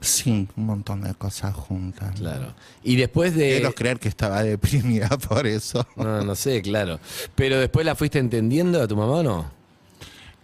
Sí, 0.00 0.48
un 0.56 0.66
montón 0.66 1.02
de 1.02 1.14
cosas 1.14 1.54
juntas. 1.54 2.14
Claro. 2.16 2.54
Y 2.82 2.96
después 2.96 3.34
de... 3.34 3.56
Quiero 3.56 3.74
creer 3.74 3.98
que 3.98 4.08
estaba 4.08 4.42
deprimida 4.42 5.08
por 5.28 5.46
eso. 5.46 5.86
No, 5.96 6.22
no 6.22 6.34
sé, 6.34 6.62
claro. 6.62 7.00
Pero 7.34 7.58
después 7.58 7.84
la 7.86 7.94
fuiste 7.94 8.18
entendiendo 8.18 8.82
a 8.82 8.86
tu 8.86 8.96
mamá 8.96 9.16
o 9.16 9.22
no? 9.22 9.50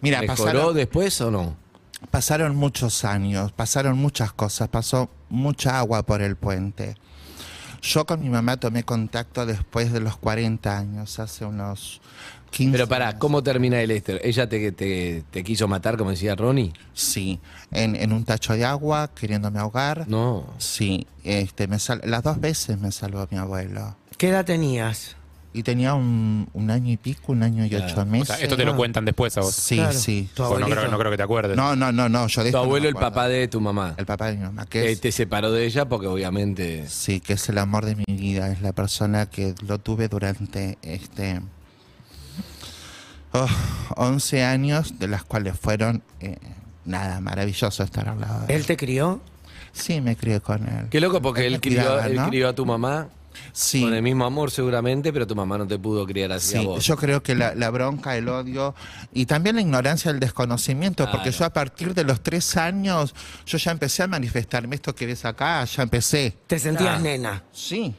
Mira, 0.01 0.21
¿Mejoró 0.21 0.43
pasaron, 0.45 0.75
después 0.75 1.21
o 1.21 1.31
no? 1.31 1.63
pasaron 2.11 2.55
muchos 2.55 3.05
años, 3.05 3.51
pasaron 3.51 3.97
muchas 3.97 4.33
cosas, 4.33 4.67
pasó 4.69 5.09
mucha 5.29 5.79
agua 5.79 6.03
por 6.03 6.21
el 6.21 6.35
puente. 6.35 6.95
Yo 7.81 8.05
con 8.05 8.21
mi 8.21 8.29
mamá 8.29 8.57
tomé 8.57 8.83
contacto 8.83 9.45
después 9.45 9.91
de 9.91 9.99
los 9.99 10.17
40 10.17 10.77
años, 10.77 11.19
hace 11.19 11.45
unos 11.45 12.01
15 12.53 12.71
Pero 12.71 12.87
pará. 12.87 13.17
¿cómo 13.17 13.41
termina 13.41 13.81
el 13.81 13.89
Esther? 13.91 14.21
¿Ella 14.23 14.47
te, 14.47 14.71
te, 14.71 15.23
te 15.31 15.43
quiso 15.43 15.67
matar, 15.67 15.97
como 15.97 16.11
decía 16.11 16.35
Ronnie? 16.35 16.71
Sí, 16.93 17.39
en, 17.71 17.95
en 17.95 18.13
un 18.13 18.23
tacho 18.25 18.53
de 18.53 18.63
agua, 18.63 19.09
queriéndome 19.13 19.59
ahogar. 19.59 20.05
No. 20.07 20.45
Sí, 20.59 21.07
este, 21.23 21.67
me 21.67 21.79
sal- 21.79 22.01
las 22.05 22.21
dos 22.23 22.39
veces 22.39 22.79
me 22.79 22.91
salvó 22.91 23.27
mi 23.31 23.37
abuelo. 23.37 23.95
¿Qué 24.17 24.29
edad 24.29 24.45
tenías? 24.45 25.15
Y 25.55 25.61
tenía 25.61 25.93
un, 25.93 26.47
un 26.53 26.71
año 26.71 26.91
y 26.91 26.97
pico, 26.97 27.31
un 27.31 27.43
año 27.43 27.63
y 27.65 27.69
Claro. 27.69 27.85
ocho 27.85 28.01
O 28.01 28.05
meses. 28.05 28.27
sea, 28.29 28.37
esto 28.37 28.55
te 28.57 28.65
lo 28.65 28.75
cuentan 28.75 29.05
después 29.05 29.37
a 29.37 29.41
vos. 29.41 29.53
Sí, 29.53 29.75
Claro. 29.75 29.93
sí. 29.93 30.29
Tu 30.33 30.43
Pues 30.47 30.59
no, 30.59 30.65
creo, 30.67 30.87
no 30.87 30.97
creo 30.97 31.11
que 31.11 31.17
te 31.17 31.23
acuerdes. 31.23 31.55
No, 31.57 31.75
no, 31.75 31.91
no, 31.91 32.09
no, 32.09 32.25
yo 32.27 32.43
de 32.43 32.49
Tu 32.51 32.57
no 32.57 32.63
abuelo, 32.63 32.87
el 32.89 32.95
papá 32.95 33.27
de 33.27 33.47
tu 33.47 33.61
mamá. 33.61 33.93
El 33.97 34.05
papá 34.07 34.27
de 34.31 34.37
mi 34.37 34.43
mamá, 34.43 34.65
que 34.67 34.91
es... 34.91 34.99
te 35.01 35.11
separó 35.11 35.51
de 35.51 35.65
ella 35.65 35.85
porque 35.89 36.07
obviamente... 36.07 36.87
Sí, 36.87 37.19
que 37.19 37.33
es 37.33 37.49
el 37.49 37.57
amor 37.59 37.85
de 37.85 37.95
mi 37.95 38.03
vida, 38.15 38.51
es 38.51 38.61
la 38.61 38.73
persona 38.73 39.27
que 39.27 39.53
lo 39.67 39.77
tuve 39.79 40.07
durante 40.07 40.77
este 40.81 41.39
oh, 43.33 43.47
11 43.97 44.43
años, 44.43 44.99
de 44.99 45.07
las 45.07 45.23
cuales 45.23 45.57
fueron 45.59 46.03
eh, 46.19 46.37
nada, 46.85 47.19
maravilloso 47.21 47.83
estar 47.83 48.07
al 48.09 48.19
lado 48.21 48.45
de 48.45 48.53
él. 48.53 48.59
¿Él 48.61 48.65
te 48.65 48.77
crió? 48.77 49.21
Sí, 49.71 50.01
me 50.01 50.15
crié 50.15 50.39
con 50.39 50.67
él. 50.67 50.87
Qué 50.89 50.99
loco 50.99 51.21
porque 51.21 51.47
Él 51.47 51.59
crió, 51.59 51.79
cuidaba, 51.81 52.05
él 52.05 52.15
¿no? 52.15 52.27
crió 52.29 52.49
a 52.49 52.53
tu 52.53 52.65
mamá 52.65 53.07
Sí. 53.51 53.81
con 53.81 53.91
el 53.95 54.03
mismo 54.03 54.25
amor 54.25 54.51
seguramente, 54.51 55.11
pero 55.11 55.25
tu 55.25 55.35
mamá 55.35 55.57
no 55.57 55.65
te 55.65 55.79
pudo 55.79 56.05
criar 56.05 56.31
así 56.31 56.55
a 56.55 56.61
vos. 56.61 56.85
yo 56.85 56.95
creo 56.95 57.23
que 57.23 57.33
la, 57.33 57.55
la 57.55 57.71
bronca, 57.71 58.15
el 58.15 58.29
odio 58.29 58.75
y 59.11 59.25
también 59.25 59.55
la 59.55 59.63
ignorancia, 59.63 60.11
el 60.11 60.19
desconocimiento, 60.19 61.09
porque 61.11 61.31
yo 61.31 61.43
a 61.45 61.49
partir 61.51 61.95
de 61.95 62.03
los 62.03 62.21
tres 62.21 62.55
años, 62.57 63.15
yo 63.47 63.57
ya 63.57 63.71
empecé 63.71 64.03
a 64.03 64.07
manifestarme 64.07 64.75
esto 64.75 64.93
que 64.93 65.07
ves 65.07 65.25
acá, 65.25 65.65
ya 65.65 65.81
empecé. 65.81 66.37
¿Te 66.45 66.59
sentías 66.59 66.97
Ah. 66.97 66.99
nena? 66.99 67.43
Sí. 67.51 67.95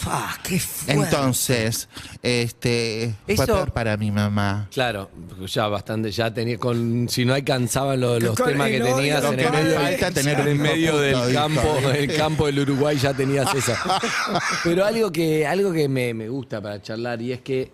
Fa, 0.00 0.38
qué 0.42 0.58
fuerte. 0.58 0.92
Entonces, 1.02 1.88
este, 2.22 3.14
fue 3.26 3.34
Eso- 3.34 3.44
peor 3.46 3.72
para 3.72 3.96
mi 3.98 4.10
mamá. 4.10 4.68
Claro, 4.72 5.10
ya 5.46 5.66
bastante, 5.68 6.10
ya 6.10 6.32
tenía 6.32 6.56
con 6.58 7.06
si 7.08 7.24
no 7.26 7.34
alcanzaban 7.34 8.00
los, 8.00 8.22
los 8.22 8.34
Con 8.36 8.48
temas 8.48 8.68
que 8.68 8.82
odio, 8.82 8.96
tenías 8.96 9.22
lo 9.22 9.30
en 9.32 9.36
que 9.36 9.44
el 9.44 9.50
me 9.52 9.62
medio, 9.62 9.74
falta 9.80 10.10
tener 10.10 10.40
en 10.40 10.40
un 10.40 10.48
el 10.48 10.54
hijo 10.54 10.62
medio 10.62 10.90
puto, 10.92 11.00
del 11.02 11.14
hijo. 11.14 11.32
campo, 11.32 11.90
el 11.90 12.16
campo 12.16 12.46
del 12.46 12.58
Uruguay 12.60 12.96
ya 12.98 13.12
tenías 13.12 13.54
esa. 13.54 13.78
Pero 14.64 14.84
algo 14.86 15.12
que, 15.12 15.46
algo 15.46 15.72
que 15.72 15.88
me, 15.88 16.14
me 16.14 16.28
gusta 16.28 16.60
para 16.62 16.80
charlar 16.80 17.20
y 17.20 17.32
es 17.32 17.40
que 17.42 17.70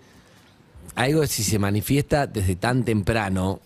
algo 0.96 1.26
si 1.26 1.44
se 1.44 1.58
manifiesta 1.58 2.26
desde 2.26 2.56
tan 2.56 2.84
temprano, 2.84 3.60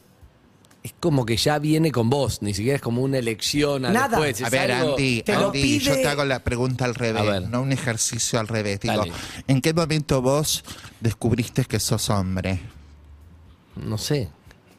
es 0.83 0.95
como 0.99 1.27
que 1.27 1.37
ya 1.37 1.59
viene 1.59 1.93
con 1.93 2.09
vos, 2.09 2.41
ni 2.43 2.55
siquiera 2.55 2.77
es 2.77 2.83
como 2.83 3.03
una 3.03 3.19
elección 3.19 3.85
a 3.85 3.91
Nada. 3.91 4.09
después. 4.19 4.41
es 4.41 4.47
A 4.47 4.51
ver, 4.51 4.73
algo- 4.73 4.93
Andy, 4.93 5.23
te 5.23 5.35
lo 5.35 5.47
Andy, 5.49 5.79
yo 5.79 5.95
te 5.95 6.09
hago 6.09 6.25
la 6.25 6.43
pregunta 6.43 6.85
al 6.87 6.93
A 6.93 6.95
revés, 6.95 7.49
no 7.51 7.61
un 7.63 7.73
ejercicio 7.73 8.41
al 8.41 8.49
revés. 8.49 8.81
Digo, 8.81 8.97
Dale. 8.97 9.13
¿en 9.47 9.61
qué 9.61 9.75
momento 9.75 10.23
vos 10.23 10.65
descubriste 11.01 11.65
que 11.67 11.79
sos 11.81 12.09
hombre? 12.11 12.61
no 13.77 13.97
sé, 13.99 14.29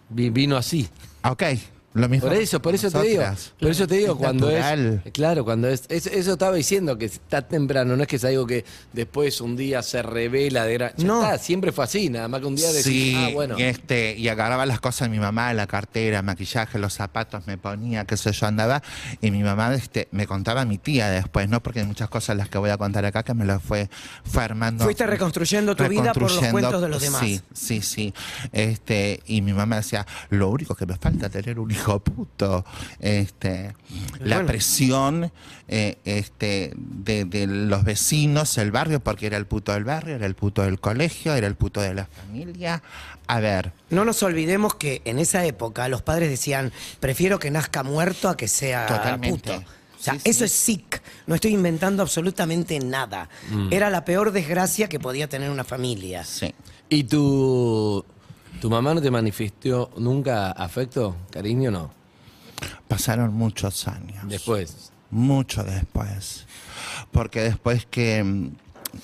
vi- 0.10 0.30
vino 0.30 0.58
así. 0.58 0.88
Ah, 1.24 1.32
Ok, 1.32 1.44
lo 1.94 2.08
mismo. 2.10 2.28
Por 2.30 2.38
eso, 2.38 2.62
por 2.62 2.74
eso 2.76 2.90
te 2.90 3.02
digo. 3.04 3.24
Por 3.60 3.70
eso 3.72 3.88
te 3.88 3.96
digo, 3.96 4.14
Es 4.14 4.18
cuando 4.20 4.48
natural. 4.50 5.02
es. 5.06 5.12
Claro, 5.12 5.44
cuando 5.44 5.68
es, 5.68 5.84
es- 5.90 6.08
Eso 6.08 6.34
estaba 6.34 6.56
diciendo, 6.56 6.98
que 6.98 7.06
está 7.06 7.42
temprano, 7.48 7.96
no 7.96 8.04
es 8.04 8.08
que 8.08 8.16
es 8.16 8.24
algo 8.26 8.46
que 8.48 8.64
después 8.94 9.42
un 9.42 9.56
día 9.58 9.82
se 9.84 10.02
revela 10.02 10.66
de 10.66 10.80
gra- 10.80 10.94
ya 10.96 11.06
No. 11.06 11.24
está, 11.24 11.38
siempre 11.38 11.72
fue 11.72 11.84
así, 11.84 12.10
nada 12.10 12.28
más 12.28 12.42
que 12.42 12.48
un 12.48 12.56
día 12.56 12.68
decís, 12.70 12.84
Sí, 12.84 13.16
ah, 13.18 13.30
bueno. 13.34 13.58
y, 13.60 13.64
este, 13.64 14.16
y 14.18 14.28
agarraba 14.30 14.66
las 14.66 14.80
cosas 14.80 15.08
de 15.08 15.10
mi 15.10 15.20
mamá, 15.20 15.54
la 15.54 15.68
cartera, 15.68 16.22
maquillaje, 16.22 16.80
los 16.80 16.94
zapatos, 16.94 17.46
me 17.48 17.58
ponía, 17.58 18.06
qué 18.06 18.16
sé 18.18 18.32
yo, 18.32 18.48
andaba. 18.48 18.82
Y 19.22 19.32
mi 19.32 19.44
mamá 19.44 19.74
este, 19.74 20.08
me 20.12 20.28
contaba 20.28 20.62
a 20.62 20.66
mi 20.66 20.78
tía 20.78 21.10
después, 21.10 21.50
¿no? 21.50 21.62
Porque 21.62 21.82
hay 21.82 21.86
muchas 21.86 22.10
cosas 22.10 22.38
las 22.38 22.48
que 22.50 22.58
voy 22.58 22.70
a 22.70 22.78
contar 22.78 23.04
acá 23.06 23.24
que 23.24 23.34
me 23.34 23.46
las 23.46 23.62
fue, 23.62 23.90
fue 24.24 24.44
armando. 24.44 24.84
Fuiste 24.86 25.06
reconstruyendo 25.08 25.76
tu 25.76 25.86
vida 25.88 26.14
por 26.14 26.32
los 26.32 26.48
cuentos 26.48 26.82
de 26.82 26.88
los 26.90 27.02
demás. 27.02 27.22
Sí, 27.22 27.42
sí, 27.54 27.82
sí. 27.82 28.14
Este, 28.52 29.22
y 29.26 29.42
mi 29.42 29.54
mamá 29.54 29.78
decía, 29.78 30.06
lo 30.30 30.50
único 30.50 30.76
que 30.76 30.86
me 30.86 30.96
falta 30.98 31.26
es 31.28 31.32
tener 31.32 31.60
un 31.60 31.72
hijo 31.72 31.81
hijo 31.82 32.00
puto. 32.00 32.66
Este, 33.00 33.74
la 34.20 34.38
bueno. 34.38 34.48
presión 34.48 35.32
eh, 35.68 35.98
este, 36.06 36.74
de, 36.76 37.26
de 37.26 37.48
los 37.48 37.84
vecinos, 37.84 38.58
el 38.58 38.72
barrio, 38.72 39.00
porque 39.00 39.28
era 39.28 39.38
el 39.38 39.46
puto 39.48 39.74
del 39.74 39.84
barrio, 39.84 40.16
era 40.16 40.26
el 40.26 40.36
puto 40.36 40.62
del 40.62 40.80
colegio, 40.80 41.34
era 41.34 41.48
el 41.48 41.56
puto 41.56 41.82
de 41.82 41.94
la 41.94 42.06
familia. 42.06 42.82
A 43.28 43.40
ver, 43.40 43.72
No 43.90 44.04
nos 44.06 44.22
olvidemos 44.24 44.76
que 44.76 45.02
en 45.06 45.18
esa 45.20 45.46
época 45.46 45.88
los 45.88 46.02
padres 46.02 46.30
decían, 46.30 46.72
prefiero 47.00 47.40
que 47.40 47.50
nazca 47.52 47.84
muerto 47.84 48.28
a 48.30 48.36
que 48.38 48.48
sea 48.48 48.86
Totalmente. 48.88 49.52
puto. 49.54 49.64
O 50.00 50.04
sea, 50.04 50.14
Sí, 50.16 50.20
sí. 50.24 50.30
eso 50.32 50.46
es 50.46 50.52
sick. 50.52 51.02
No 51.28 51.36
estoy 51.36 51.54
inventando 51.54 52.02
absolutamente 52.02 52.80
nada. 52.80 53.30
Era 53.70 53.90
la 53.92 54.04
peor 54.04 54.32
desgracia 54.32 54.90
que 54.90 55.00
podía 55.00 55.30
tener 55.30 55.50
una 55.52 55.64
familia. 55.64 56.24
sí. 56.26 56.54
¿Y 56.90 57.06
tu, 57.06 58.04
tu 58.62 58.70
mamá 58.70 58.94
no 58.94 59.02
te 59.02 59.10
manifestó 59.10 59.90
nunca 59.98 60.52
afecto, 60.52 61.18
cariño, 61.32 61.72
no? 61.72 61.92
Pasaron 62.88 63.34
muchos 63.34 63.88
años. 63.88 64.24
Después. 64.28 64.92
mucho 65.10 65.64
después. 65.64 66.46
Porque 67.12 67.42
después 67.42 67.88
que, 67.88 68.24
mm, 68.24 68.52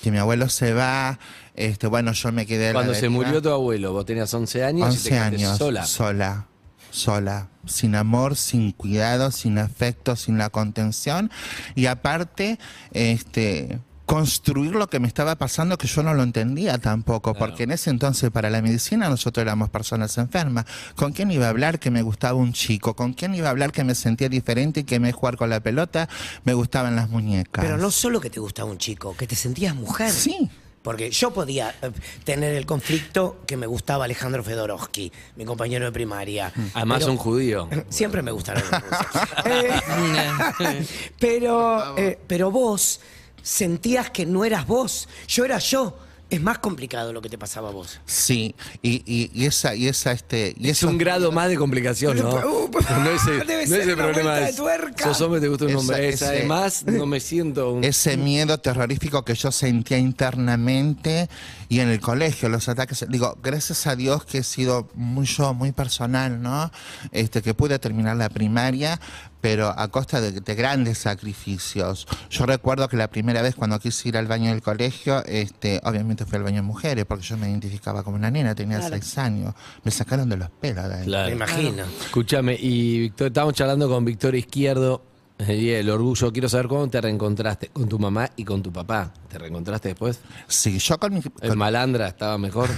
que 0.00 0.12
mi 0.12 0.18
abuelo 0.18 0.48
se 0.48 0.72
va, 0.74 1.18
este, 1.56 1.88
bueno, 1.88 2.12
yo 2.12 2.30
me 2.30 2.46
quedé 2.46 2.72
Cuando 2.72 2.94
se 2.94 3.00
deriva. 3.00 3.24
murió 3.24 3.42
tu 3.42 3.50
abuelo, 3.50 3.92
vos 3.92 4.06
tenías 4.06 4.32
11 4.32 4.62
años 4.62 4.90
y 4.90 4.90
11 4.92 5.02
te 5.02 5.08
quedaste 5.10 5.36
años 5.36 5.58
sola. 5.58 5.86
sola, 5.86 6.46
sola, 6.92 7.48
sin 7.66 7.96
amor, 7.96 8.36
sin 8.36 8.70
cuidado, 8.70 9.32
sin 9.32 9.58
afecto, 9.58 10.14
sin 10.14 10.38
la 10.38 10.50
contención 10.50 11.32
y 11.74 11.86
aparte, 11.86 12.60
este 12.92 13.80
construir 14.08 14.74
lo 14.74 14.86
que 14.88 15.00
me 15.00 15.06
estaba 15.06 15.36
pasando 15.36 15.76
que 15.76 15.86
yo 15.86 16.02
no 16.02 16.14
lo 16.14 16.22
entendía 16.22 16.78
tampoco, 16.78 17.34
porque 17.34 17.64
en 17.64 17.72
ese 17.72 17.90
entonces 17.90 18.30
para 18.30 18.48
la 18.48 18.62
medicina 18.62 19.06
nosotros 19.10 19.42
éramos 19.42 19.68
personas 19.68 20.16
enfermas. 20.16 20.64
¿Con 20.96 21.12
quién 21.12 21.30
iba 21.30 21.44
a 21.44 21.50
hablar 21.50 21.78
que 21.78 21.90
me 21.90 22.00
gustaba 22.00 22.32
un 22.32 22.54
chico? 22.54 22.96
¿Con 22.96 23.12
quién 23.12 23.34
iba 23.34 23.48
a 23.48 23.50
hablar 23.50 23.70
que 23.70 23.84
me 23.84 23.94
sentía 23.94 24.30
diferente 24.30 24.80
y 24.80 24.84
que 24.84 24.98
me 24.98 25.12
jugar 25.12 25.36
con 25.36 25.50
la 25.50 25.60
pelota? 25.60 26.08
Me 26.44 26.54
gustaban 26.54 26.96
las 26.96 27.10
muñecas. 27.10 27.62
Pero 27.62 27.76
no 27.76 27.90
solo 27.90 28.18
que 28.18 28.30
te 28.30 28.40
gustaba 28.40 28.70
un 28.70 28.78
chico, 28.78 29.14
que 29.14 29.26
te 29.26 29.36
sentías 29.36 29.74
mujer. 29.74 30.10
Sí. 30.10 30.50
Porque 30.80 31.10
yo 31.10 31.30
podía 31.34 31.74
eh, 31.82 31.90
tener 32.24 32.54
el 32.54 32.64
conflicto 32.64 33.42
que 33.46 33.58
me 33.58 33.66
gustaba 33.66 34.06
Alejandro 34.06 34.42
Fedorovsky, 34.42 35.12
mi 35.36 35.44
compañero 35.44 35.84
de 35.84 35.92
primaria. 35.92 36.50
Además, 36.72 37.00
Pero- 37.00 37.12
un 37.12 37.18
judío. 37.18 37.68
Siempre 37.90 38.22
me 38.22 38.30
gustaron 38.30 38.62
los 38.70 38.80
rusos. 38.80 39.28
Eh, 39.44 40.86
pero, 41.20 41.98
eh, 41.98 42.18
pero 42.26 42.50
vos 42.50 43.00
sentías 43.48 44.10
que 44.10 44.26
no 44.26 44.44
eras 44.44 44.66
vos, 44.66 45.08
yo 45.26 45.44
era 45.44 45.58
yo. 45.58 45.96
Es 46.30 46.42
más 46.42 46.58
complicado 46.58 47.14
lo 47.14 47.22
que 47.22 47.30
te 47.30 47.38
pasaba 47.38 47.70
a 47.70 47.72
vos. 47.72 48.00
Sí, 48.04 48.54
y, 48.82 49.02
y, 49.06 49.30
y 49.32 49.46
esa, 49.46 49.74
y 49.74 49.88
esa, 49.88 50.12
este, 50.12 50.54
y 50.58 50.68
Es 50.68 50.82
un 50.82 50.98
grado 50.98 51.32
más 51.32 51.48
de 51.48 51.56
complicación, 51.56 52.18
¿no? 52.18 52.28
Uh, 52.34 52.70
no 53.02 53.10
es 53.10 53.26
el, 53.26 53.46
debe 53.46 53.62
no 53.66 53.70
ser 53.70 53.80
es 53.80 53.86
el 53.86 53.94
una 53.94 54.02
problema. 54.04 54.34
de 54.36 54.52
tuerca. 54.52 55.04
sos 55.04 55.22
hombre, 55.22 55.40
te 55.40 55.48
gusta 55.48 55.64
un 55.64 55.76
hombre. 55.76 56.06
Es, 56.10 56.16
ese- 56.16 56.26
además, 56.26 56.84
no 56.84 57.06
me 57.06 57.18
siento 57.20 57.72
un... 57.72 57.82
ese 57.82 58.18
miedo 58.18 58.58
terrorífico 58.58 59.24
que 59.24 59.34
yo 59.34 59.50
sentía 59.50 59.96
internamente 59.96 61.30
y 61.70 61.80
en 61.80 61.88
el 61.88 62.00
colegio, 62.00 62.50
los 62.50 62.68
ataques. 62.68 63.06
Digo, 63.08 63.38
gracias 63.42 63.86
a 63.86 63.96
Dios 63.96 64.26
que 64.26 64.38
he 64.38 64.42
sido 64.42 64.90
muy 64.94 65.24
yo, 65.24 65.54
muy 65.54 65.72
personal, 65.72 66.42
¿no? 66.42 66.70
Este, 67.10 67.40
que 67.40 67.54
pude 67.54 67.78
terminar 67.78 68.16
la 68.18 68.28
primaria, 68.28 69.00
pero 69.40 69.72
a 69.76 69.88
costa 69.88 70.20
de, 70.20 70.32
de 70.40 70.54
grandes 70.54 70.98
sacrificios. 70.98 72.06
Yo 72.30 72.46
recuerdo 72.46 72.88
que 72.88 72.96
la 72.96 73.08
primera 73.08 73.42
vez 73.42 73.54
cuando 73.54 73.78
quise 73.78 74.08
ir 74.08 74.16
al 74.16 74.26
baño 74.26 74.50
del 74.50 74.62
colegio, 74.62 75.24
este, 75.24 75.80
obviamente 75.84 76.24
fui 76.24 76.36
al 76.36 76.44
baño 76.44 76.56
de 76.56 76.62
mujeres, 76.62 77.04
porque 77.04 77.24
yo 77.24 77.36
me 77.36 77.48
identificaba 77.48 78.02
como 78.02 78.16
una 78.16 78.30
nena, 78.30 78.54
tenía 78.54 78.80
seis 78.82 79.18
años. 79.18 79.54
Me 79.84 79.90
sacaron 79.90 80.28
de 80.28 80.36
los 80.36 80.50
pelos 80.50 80.88
de 80.88 80.94
ahí. 80.94 81.04
Claro. 81.04 81.28
Me 81.28 81.34
imagino. 81.34 81.84
Escúchame, 82.00 82.56
y 82.58 83.00
Victor, 83.00 83.28
estábamos 83.28 83.54
charlando 83.54 83.88
con 83.88 84.04
Victoria 84.04 84.38
Izquierdo, 84.38 85.02
el 85.48 85.88
orgullo. 85.90 86.32
Quiero 86.32 86.48
saber 86.48 86.68
cómo 86.68 86.88
te 86.88 87.00
reencontraste 87.00 87.68
con 87.68 87.88
tu 87.88 87.98
mamá 87.98 88.30
y 88.36 88.44
con 88.44 88.62
tu 88.62 88.72
papá. 88.72 89.12
¿Te 89.28 89.38
reencontraste 89.38 89.88
después? 89.90 90.20
Sí, 90.46 90.78
yo 90.78 90.98
con 90.98 91.14
mi... 91.14 91.20
¿El 91.40 91.50
con- 91.50 91.58
malandra 91.58 92.08
estaba 92.08 92.38
mejor? 92.38 92.68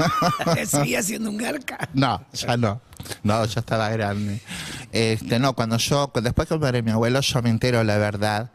Seguía 0.66 1.02
siendo 1.02 1.30
un 1.30 1.36
garca. 1.38 1.88
No, 1.94 2.24
ya 2.32 2.56
no. 2.56 2.80
No, 3.22 3.44
ya 3.44 3.60
estaba 3.60 3.88
grande. 3.90 4.40
Este, 4.92 5.38
no, 5.38 5.54
cuando 5.54 5.76
yo, 5.78 6.10
después 6.22 6.48
que 6.48 6.56
muere 6.56 6.82
mi 6.82 6.90
abuelo, 6.90 7.20
yo 7.20 7.42
me 7.42 7.50
entero 7.50 7.82
la 7.84 7.98
verdad. 7.98 8.50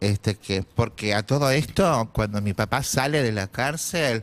Este, 0.00 0.36
que, 0.36 0.62
porque 0.62 1.14
a 1.14 1.22
todo 1.22 1.50
esto, 1.50 2.10
cuando 2.12 2.40
mi 2.42 2.52
papá 2.52 2.82
sale 2.82 3.22
de 3.22 3.32
la 3.32 3.46
cárcel, 3.46 4.22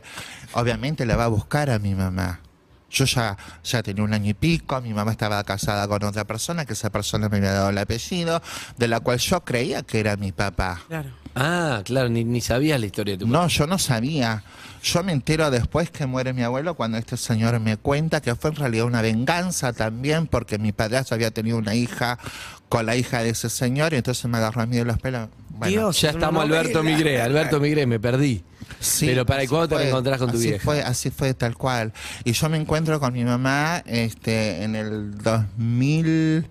obviamente 0.52 1.06
la 1.06 1.16
va 1.16 1.24
a 1.24 1.28
buscar 1.28 1.70
a 1.70 1.78
mi 1.78 1.94
mamá. 1.94 2.40
Yo 2.92 3.06
ya, 3.06 3.36
ya 3.64 3.82
tenía 3.82 4.04
un 4.04 4.12
año 4.12 4.30
y 4.30 4.34
pico, 4.34 4.80
mi 4.82 4.92
mamá 4.92 5.12
estaba 5.12 5.42
casada 5.44 5.88
con 5.88 6.04
otra 6.04 6.24
persona, 6.26 6.66
que 6.66 6.74
esa 6.74 6.90
persona 6.90 7.28
me 7.30 7.38
había 7.38 7.52
dado 7.52 7.70
el 7.70 7.78
apellido, 7.78 8.42
de 8.76 8.88
la 8.88 9.00
cual 9.00 9.18
yo 9.18 9.40
creía 9.44 9.82
que 9.82 9.98
era 10.00 10.16
mi 10.16 10.30
papá. 10.30 10.82
Claro. 10.88 11.21
Ah, 11.34 11.82
claro, 11.84 12.08
ni, 12.08 12.24
ni 12.24 12.40
sabías 12.40 12.78
la 12.78 12.86
historia 12.86 13.14
de 13.14 13.18
tu 13.18 13.26
No, 13.26 13.48
yo 13.48 13.66
no 13.66 13.78
sabía. 13.78 14.42
Yo 14.82 15.02
me 15.04 15.12
entero 15.12 15.50
después 15.50 15.90
que 15.90 16.06
muere 16.06 16.32
mi 16.32 16.42
abuelo 16.42 16.74
cuando 16.74 16.98
este 16.98 17.16
señor 17.16 17.58
me 17.60 17.76
cuenta 17.76 18.20
que 18.20 18.34
fue 18.34 18.50
en 18.50 18.56
realidad 18.56 18.84
una 18.86 19.00
venganza 19.00 19.72
también 19.72 20.26
porque 20.26 20.58
mi 20.58 20.72
padrastro 20.72 21.14
había 21.14 21.30
tenido 21.30 21.56
una 21.56 21.74
hija 21.74 22.18
con 22.68 22.86
la 22.86 22.96
hija 22.96 23.22
de 23.22 23.30
ese 23.30 23.48
señor 23.48 23.92
y 23.92 23.96
entonces 23.96 24.24
me 24.28 24.38
agarró 24.38 24.62
a 24.62 24.66
mí 24.66 24.76
de 24.76 24.84
los 24.84 24.98
pelos. 24.98 25.28
Bueno, 25.50 25.70
Dios. 25.70 26.00
Ya 26.00 26.10
estamos, 26.10 26.42
Alberto. 26.42 26.82
Migré. 26.82 27.20
Alberto 27.22 27.60
Migré, 27.60 27.86
me 27.86 28.00
perdí. 28.00 28.42
sí, 28.80 29.06
Pero 29.06 29.24
para, 29.24 29.42
¿y 29.42 29.44
así 29.44 29.50
cuándo 29.50 29.68
te 29.68 29.76
reencontrás 29.76 30.18
con 30.18 30.30
tu 30.30 30.36
así 30.36 30.48
vieja? 30.48 30.64
Fue, 30.64 30.82
así 30.82 31.10
fue 31.10 31.34
tal 31.34 31.56
cual. 31.56 31.92
Y 32.24 32.32
yo 32.32 32.48
me 32.48 32.56
encuentro 32.56 32.98
con 32.98 33.12
mi 33.12 33.24
mamá 33.24 33.82
este, 33.86 34.64
en 34.64 34.74
el 34.74 35.18
2000, 35.18 36.48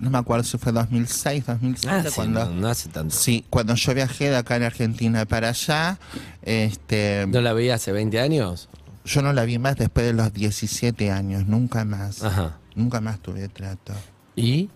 no 0.00 0.10
me 0.10 0.18
acuerdo 0.18 0.44
si 0.44 0.56
fue 0.58 0.72
2006, 0.72 1.46
2007, 1.46 1.94
Ah, 1.96 2.02
sí, 2.08 2.14
cuando... 2.14 2.44
no, 2.46 2.50
no 2.52 2.68
hace 2.68 2.88
tanto. 2.88 3.14
Sí, 3.14 3.44
cuando 3.50 3.74
yo 3.74 3.94
viajé 3.94 4.30
de 4.30 4.36
acá 4.36 4.56
en 4.56 4.62
Argentina 4.62 5.24
para 5.26 5.48
allá, 5.50 5.98
este, 6.42 7.26
¿No 7.28 7.40
la 7.40 7.52
veía 7.52 7.74
hace 7.74 7.92
20 7.92 8.20
años? 8.20 8.68
Yo 9.04 9.22
no 9.22 9.32
la 9.32 9.44
vi 9.44 9.58
más 9.58 9.76
después 9.76 10.06
de 10.06 10.12
los 10.12 10.32
17 10.32 11.10
años, 11.10 11.46
nunca 11.46 11.84
más. 11.84 12.22
Ajá. 12.22 12.58
Nunca 12.74 13.00
más 13.00 13.18
tuve 13.20 13.48
trato. 13.48 13.92
¿Y? 14.36 14.68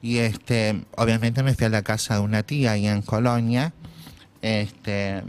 Y 0.00 0.18
este, 0.18 0.84
obviamente 0.96 1.42
me 1.42 1.54
fui 1.54 1.66
a 1.66 1.70
la 1.70 1.82
casa 1.82 2.14
de 2.14 2.20
una 2.20 2.42
tía 2.42 2.72
ahí 2.72 2.86
en 2.86 3.02
Colonia. 3.02 3.72
Este, 4.42 5.22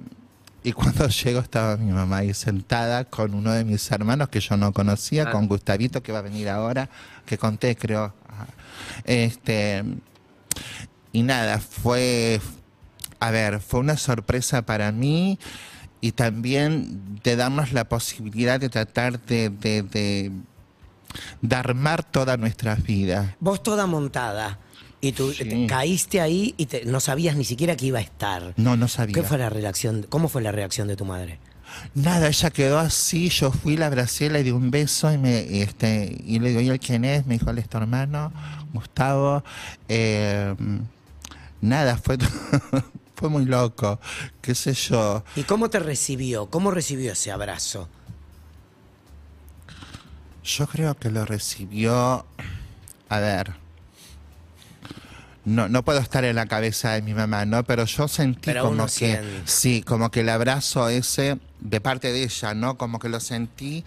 y 0.63 0.71
cuando 0.73 1.07
llego 1.23 1.39
estaba 1.39 1.77
mi 1.77 1.91
mamá 1.91 2.17
ahí 2.17 2.33
sentada 2.33 3.05
con 3.05 3.33
uno 3.33 3.51
de 3.51 3.63
mis 3.63 3.89
hermanos 3.91 4.29
que 4.29 4.39
yo 4.39 4.57
no 4.57 4.71
conocía, 4.73 5.25
Ah. 5.27 5.31
con 5.31 5.47
Gustavito 5.47 6.01
que 6.03 6.11
va 6.11 6.19
a 6.19 6.23
venir 6.23 6.49
ahora, 6.49 6.89
que 7.25 7.37
conté 7.37 7.75
creo. 7.75 8.13
Ajá. 8.36 8.48
Este, 9.06 9.84
y 11.12 11.24
nada, 11.24 11.60
fue, 11.60 12.39
a 13.20 13.32
ver, 13.32 13.60
fue 13.62 13.80
una 13.80 13.98
sorpresa 13.98 14.63
para 14.63 14.92
mí 14.92 15.39
y 16.01 16.12
también 16.12 17.20
de 17.24 17.36
darnos 17.36 17.72
la 17.74 17.86
posibilidad 17.89 18.60
de 18.60 18.70
tratar 18.70 19.20
de, 19.22 19.50
de, 19.50 19.82
de, 19.84 20.32
de 21.42 21.56
armar 21.56 22.04
todas 22.04 22.38
nuestras 22.38 22.84
vidas. 22.84 23.32
Vos 23.39 23.63
toda 23.63 23.88
montada. 23.88 24.60
Y 25.01 25.12
tú 25.12 25.32
Sí. 25.34 25.46
te 25.46 25.68
caíste 25.68 26.20
ahí 26.20 26.56
y 26.58 26.65
te- 26.65 26.86
no 26.86 27.00
sabías 27.00 27.36
ni 27.36 27.44
siquiera 27.44 27.75
que 27.75 27.86
iba 27.88 28.00
a 28.00 28.01
estar. 28.01 28.54
No, 28.58 28.75
no 28.75 28.88
sabía. 28.88 29.13
¿Qué 29.13 29.24
fue 29.24 29.38
la 29.38 29.50
reacción? 29.50 30.06
¿Cómo 30.10 30.30
fue 30.30 30.42
la 30.42 30.51
reacción 30.51 30.88
de 30.88 30.96
tu 30.96 31.06
madre? 31.06 31.38
Nada, 31.94 32.27
ella 32.27 32.50
quedó 32.50 32.79
así, 32.79 33.29
yo 33.29 33.51
fui, 33.51 33.77
la 33.77 33.88
abracé, 33.88 34.29
le 34.29 34.44
di 34.44 34.51
un 34.51 34.72
beso 34.72 35.12
y 35.12 35.17
me 35.17 35.44
y 35.44 35.62
este 35.62 36.22
y 36.25 36.39
le 36.39 36.50
digo, 36.50 36.62
¿y 36.62 36.70
él 36.70 36.79
quién 36.79 37.05
es? 37.05 37.25
Me 37.25 37.38
dijo, 37.38 37.50
él 37.51 37.58
es 37.60 37.70
tu 37.70 37.77
hermano, 37.77 38.32
Gustavo. 38.74 39.44
Eh, 39.88 40.55
nada, 41.62 41.98
fue 41.98 42.17
fue 43.15 43.29
muy 43.29 43.46
loco, 43.46 44.00
qué 44.41 44.53
sé 44.55 44.74
yo. 44.74 45.24
¿Y 45.36 45.44
cómo 45.44 45.70
te 45.70 45.79
recibió? 45.79 46.50
¿Cómo 46.50 46.72
recibió 46.72 47.13
ese 47.13 47.32
abrazo? 47.32 47.88
Yo 50.44 50.67
creo 50.67 50.96
que 50.96 51.10
lo 51.10 51.25
recibió, 51.25 52.25
a 53.10 53.20
ver, 53.20 53.53
no, 55.46 55.70
no 55.70 55.84
puedo 55.84 56.00
estar 56.00 56.24
en 56.25 56.36
la 56.36 56.48
cabeza 56.48 56.91
de 56.94 57.01
mi 57.01 57.13
mamá, 57.13 57.46
¿no? 57.46 57.63
Pero 57.63 57.86
yo 57.86 58.08
sentí 58.08 58.41
Pero 58.46 58.63
como 58.63 58.86
que, 58.86 58.91
siente. 58.91 59.41
sí, 59.46 59.82
como 59.82 60.12
que 60.12 60.22
el 60.22 60.29
abrazo 60.29 60.89
ese, 60.89 61.39
de 61.69 61.81
parte 61.81 62.12
de 62.13 62.24
ella, 62.24 62.53
¿no? 62.53 62.77
Como 62.77 63.00
que 63.00 63.10
lo 63.10 63.19
sentí, 63.19 63.84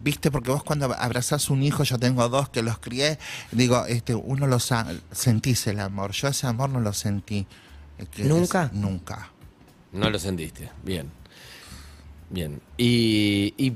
viste, 0.00 0.30
porque 0.30 0.50
vos 0.50 0.62
cuando 0.62 0.92
abrazás 0.98 1.50
un 1.50 1.62
hijo, 1.62 1.82
yo 1.84 1.98
tengo 1.98 2.28
dos 2.28 2.48
que 2.48 2.62
los 2.62 2.78
crié, 2.78 3.18
digo, 3.52 3.86
este, 3.86 4.14
uno 4.14 4.46
los 4.46 4.72
sentís 5.12 5.66
el 5.66 5.80
amor, 5.80 6.12
yo 6.12 6.28
ese 6.28 6.46
amor 6.46 6.70
no 6.70 6.80
lo 6.80 6.92
sentí. 6.92 7.46
eh, 7.98 8.06
es- 8.18 8.26
¿Nunca? 8.26 8.70
nunca. 8.72 9.30
No 9.92 10.10
lo 10.10 10.18
sentiste. 10.18 10.68
Bien. 10.84 11.10
Bien. 12.28 12.60
Y, 12.76 13.54
y 13.56 13.74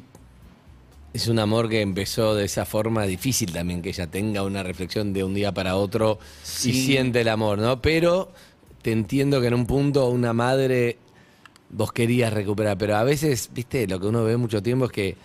es 1.15 1.29
un 1.29 1.39
amor 1.39 1.69
que 1.69 1.81
empezó 1.81 2.35
de 2.35 2.45
esa 2.45 2.67
forma 2.67 3.05
difícil 3.05 3.53
también, 3.53 3.81
que 3.81 3.89
ella 3.91 4.07
tenga 4.09 4.43
una 4.43 4.63
reflexión 4.63 5.13
de 5.13 5.25
un 5.25 5.33
día 5.35 5.53
para 5.55 5.77
otro 5.77 6.19
y 6.65 6.73
siente 6.85 7.23
el 7.23 7.29
amor, 7.29 7.59
¿no? 7.59 7.81
Pero 7.81 8.33
te 8.83 8.93
entiendo 8.93 9.41
que 9.41 9.47
en 9.47 9.55
un 9.55 9.67
punto 9.67 10.09
una 10.09 10.33
madre 10.33 10.99
vos 11.71 11.93
querías 11.93 12.33
recuperar, 12.33 12.77
pero 12.79 12.97
a 12.97 13.05
veces, 13.05 13.51
viste, 13.55 13.87
lo 13.87 14.01
que 14.01 14.07
uno 14.07 14.25
ve 14.25 14.37
mucho 14.37 14.63
tiempo 14.63 14.87
es 14.87 14.93
que 14.93 15.17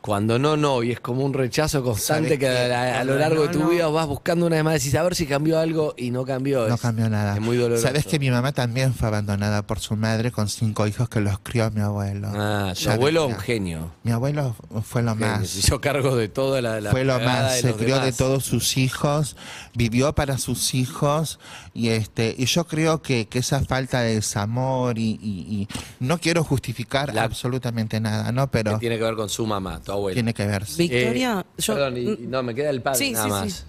Cuando 0.00 0.38
no, 0.38 0.56
no, 0.56 0.82
y 0.82 0.92
es 0.92 1.00
como 1.00 1.24
un 1.24 1.34
rechazo 1.34 1.82
constante 1.84 2.30
¿Sabes 2.30 2.38
que 2.38 2.48
a, 2.74 3.00
a 3.00 3.04
lo 3.04 3.16
largo 3.16 3.42
de 3.42 3.48
tu 3.50 3.58
no. 3.60 3.68
vida 3.68 3.86
vas 3.88 4.06
buscando 4.06 4.46
una 4.46 4.56
vez 4.56 4.64
más, 4.64 4.74
decís 4.74 4.94
a 4.94 5.02
ver 5.02 5.14
si 5.14 5.26
cambió 5.26 5.58
algo 5.58 5.94
y 5.96 6.10
no 6.10 6.24
cambió. 6.24 6.66
No 6.68 6.74
Es- 6.76 6.80
cambió 6.80 7.08
nada. 7.10 7.34
Es 7.34 7.40
muy 7.40 7.56
doloroso. 7.58 7.86
Sabes 7.86 8.06
que 8.06 8.18
mi 8.18 8.30
mamá 8.30 8.52
también 8.52 8.94
fue 8.94 9.08
abandonada 9.08 9.66
por 9.66 9.78
su 9.78 9.96
madre 9.96 10.32
con 10.32 10.48
cinco 10.48 10.86
hijos 10.86 11.08
que 11.08 11.20
los 11.20 11.38
crió 11.40 11.70
mi 11.70 11.82
abuelo. 11.82 12.28
Ah, 12.34 12.72
su 12.74 12.90
abuelo 12.90 13.26
un 13.26 13.36
genio. 13.36 13.92
Mi 14.02 14.12
abuelo 14.12 14.56
fue 14.84 15.02
lo 15.02 15.12
Genio, 15.14 15.26
más. 15.26 15.48
Se 15.48 15.58
hizo 15.60 15.80
cargo 15.80 16.16
de 16.16 16.28
toda 16.28 16.62
la, 16.62 16.80
la 16.80 16.90
fue 16.90 17.04
lo 17.04 17.20
más, 17.20 17.60
se 17.60 17.74
crió 17.74 18.00
de 18.00 18.12
todos 18.12 18.44
sus 18.44 18.76
hijos, 18.78 19.36
vivió 19.74 20.14
para 20.14 20.38
sus 20.38 20.74
hijos 20.74 21.38
y 21.74 21.88
este 21.90 22.34
y 22.38 22.46
yo 22.46 22.64
creo 22.66 23.02
que, 23.02 23.28
que 23.28 23.38
esa 23.40 23.60
falta 23.60 24.00
de 24.00 24.14
desamor 24.14 24.98
y, 24.98 25.18
y- 25.22 25.40
y 25.60 25.68
no 26.00 26.18
quiero 26.18 26.42
justificar 26.42 27.14
La- 27.14 27.24
absolutamente 27.24 28.00
nada, 28.00 28.32
¿no? 28.32 28.46
Que 28.50 28.58
Pero 28.64 28.78
tiene 28.78 28.96
que 28.98 29.04
ver 29.04 29.14
con 29.14 29.28
su 29.28 29.46
mamá, 29.46 29.80
tu 29.90 29.98
abuela. 29.98 30.14
tiene 30.14 30.34
que 30.34 30.46
ver. 30.46 30.66
sí. 30.66 30.88
Victoria, 30.88 31.44
Eh, 31.46 31.60
yo. 31.62 31.74
Perdón, 31.74 31.96
y- 31.96 32.00
y 32.00 32.26
no, 32.28 32.42
me 32.42 32.54
queda 32.54 32.70
el 32.70 32.82
padre 32.82 32.98
Sí, 32.98 33.12
nada 33.12 33.24
sí, 33.24 33.30
más. 33.30 33.52
sí. 33.52 33.64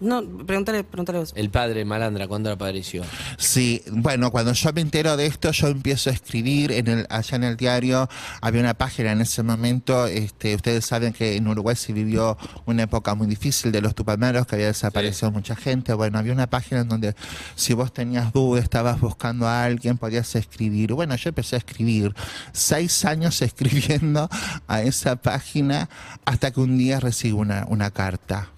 No, 0.00 0.22
pregúntale, 0.22 0.84
pregúntale 0.84 1.18
vos. 1.18 1.32
El 1.34 1.50
padre 1.50 1.84
Malandra, 1.84 2.28
¿cuándo 2.28 2.52
apareció? 2.52 3.02
Sí, 3.36 3.82
bueno, 3.90 4.30
cuando 4.30 4.52
yo 4.52 4.72
me 4.72 4.80
entero 4.80 5.16
de 5.16 5.26
esto, 5.26 5.50
yo 5.50 5.66
empiezo 5.66 6.10
a 6.10 6.12
escribir 6.12 6.70
en 6.70 6.86
el, 6.86 7.06
allá 7.10 7.36
en 7.36 7.44
el 7.44 7.56
diario. 7.56 8.08
Había 8.40 8.60
una 8.60 8.74
página 8.74 9.10
en 9.10 9.20
ese 9.20 9.42
momento. 9.42 10.06
Este, 10.06 10.54
ustedes 10.54 10.86
saben 10.86 11.12
que 11.12 11.34
en 11.36 11.48
Uruguay 11.48 11.74
se 11.74 11.92
vivió 11.92 12.38
una 12.66 12.84
época 12.84 13.16
muy 13.16 13.26
difícil 13.26 13.72
de 13.72 13.80
los 13.80 13.96
tupamaros, 13.96 14.46
que 14.46 14.54
había 14.54 14.68
desaparecido 14.68 15.32
mucha 15.32 15.56
gente. 15.56 15.92
Bueno, 15.94 16.18
había 16.18 16.32
una 16.32 16.48
página 16.48 16.82
en 16.82 16.88
donde 16.88 17.16
si 17.56 17.74
vos 17.74 17.92
tenías 17.92 18.32
dudas, 18.32 18.62
estabas 18.62 19.00
buscando 19.00 19.48
a 19.48 19.64
alguien, 19.64 19.98
podías 19.98 20.32
escribir. 20.36 20.92
Bueno, 20.92 21.16
yo 21.16 21.30
empecé 21.30 21.56
a 21.56 21.58
escribir. 21.58 22.14
Seis 22.52 23.04
años 23.04 23.42
escribiendo 23.48 24.28
a 24.68 24.82
esa 24.82 25.16
página 25.16 25.88
hasta 26.24 26.52
que 26.52 26.60
un 26.60 26.78
día 26.78 27.00
recibo 27.00 27.40
una, 27.40 27.66
una 27.68 27.90
carta 27.90 28.52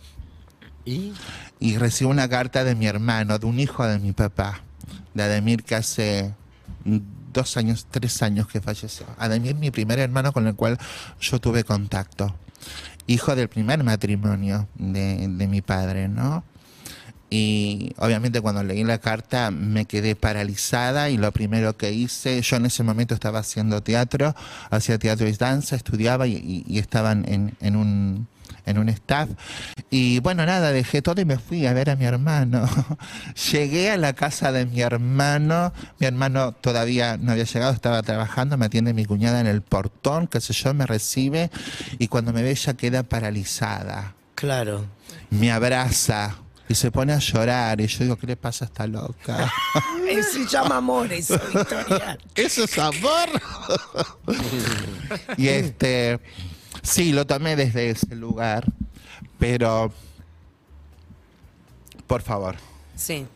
¿Y? 0.85 1.13
y 1.61 1.77
recibo 1.77 2.11
una 2.11 2.29
carta 2.29 2.65
de 2.65 2.75
mi 2.75 2.87
hermano, 2.87 3.39
de 3.39 3.47
un 3.47 3.61
hijo 3.61 3.87
de 3.87 3.99
mi 3.99 4.13
papá, 4.13 4.61
de 5.15 5.23
Ademir, 5.23 5.63
que 5.63 5.75
hace 5.75 6.35
dos 7.33 7.57
años, 7.57 7.87
tres 7.91 8.23
años 8.23 8.49
que 8.49 8.61
falleció. 8.61 9.07
Ademir, 9.19 9.55
mi 9.57 9.71
primer 9.71 9.99
hermano 9.99 10.33
con 10.33 10.47
el 10.47 10.55
cual 10.55 10.79
yo 11.21 11.41
tuve 11.41 11.65
contacto. 11.65 12.35
Hijo 13.07 13.35
del 13.37 13.49
primer 13.49 13.83
matrimonio 13.85 14.69
de, 14.77 15.47
mi 15.49 15.61
padre, 15.63 16.09
¿no? 16.09 16.45
Y 17.29 17.93
obviamente 17.99 18.41
cuando 18.41 18.63
leí 18.65 18.83
la 18.83 18.99
carta 18.99 19.51
me 19.53 19.85
quedé 19.85 20.17
paralizada 20.17 21.11
y 21.11 21.17
lo 21.17 21.31
primero 21.31 21.77
que 21.77 21.93
hice, 21.93 22.41
yo 22.43 22.57
en 22.57 22.67
ese 22.67 22.83
momento 22.83 23.15
estaba 23.15 23.39
haciendo 23.39 23.83
teatro, 23.83 24.35
hacía 24.71 24.99
teatro 24.99 25.29
y 25.29 25.33
danza, 25.33 25.77
estudiaba 25.77 26.27
y, 26.27 26.65
y- 26.67 26.79
estaban 26.79 27.25
en 27.29 27.77
un, 27.77 28.27
en 28.67 28.79
un 28.79 28.89
staff. 28.89 29.29
Y 29.93 30.21
bueno, 30.21 30.47
nada, 30.47 30.71
dejé 30.71 31.03
todo 31.03 31.21
y 31.21 31.25
me 31.25 31.37
fui 31.39 31.67
a 31.67 31.73
ver 31.73 31.91
a 31.91 31.97
mi 31.97 32.05
hermano. 32.05 32.69
Llegué 33.53 33.91
a 33.91 33.97
la 33.97 34.13
casa 34.13 34.53
de 34.53 34.65
mi 34.65 34.81
hermano, 34.83 35.73
mi 35.99 36.07
hermano 36.07 36.53
todavía 36.53 37.17
no 37.17 37.33
había 37.33 37.43
llegado, 37.45 37.73
estaba 37.73 38.01
trabajando, 38.03 38.57
me 38.57 38.67
atiende 38.67 38.95
mi 38.95 39.05
cuñada 39.05 39.41
en 39.41 39.49
el 39.49 39.63
portón, 39.63 40.29
qué 40.29 40.41
sé 40.41 40.53
yo, 40.53 40.73
me 40.75 40.87
recibe 40.87 41.51
y 41.99 42.07
cuando 42.07 42.33
me 42.33 42.43
ve 42.43 42.53
ella 42.53 42.75
queda 42.75 43.03
paralizada 43.03 44.15
Claro. 44.37 44.87
me 45.31 45.51
abraza 45.51 46.37
y 46.69 46.77
se 46.77 46.93
pone 46.93 47.13
a 47.13 47.19
llorar. 47.19 47.81
Y 47.81 47.89
yo 47.89 48.05
digo, 48.05 48.17
¿qué 48.17 48.29
le 48.29 48.37
pasa 48.37 48.65
a 48.65 48.69
esta 48.69 48.87
loca? 48.87 49.53
Se 50.33 50.47
llama 50.47 50.77
amor 50.77 51.13
eso, 51.13 51.39
Victoria. 51.53 52.17
¿Eso 52.37 52.63
es 52.65 52.79
amor? 52.79 53.29
y 55.37 55.49
este, 55.49 56.21
sí, 56.83 57.13
lo 57.13 57.27
tomé 57.27 57.57
desde 57.57 57.91
ese 57.91 58.15
lugar, 58.15 58.65
pero, 59.41 59.93
por 62.07 62.23
favor. 62.23 62.55
Sí. 62.95 63.27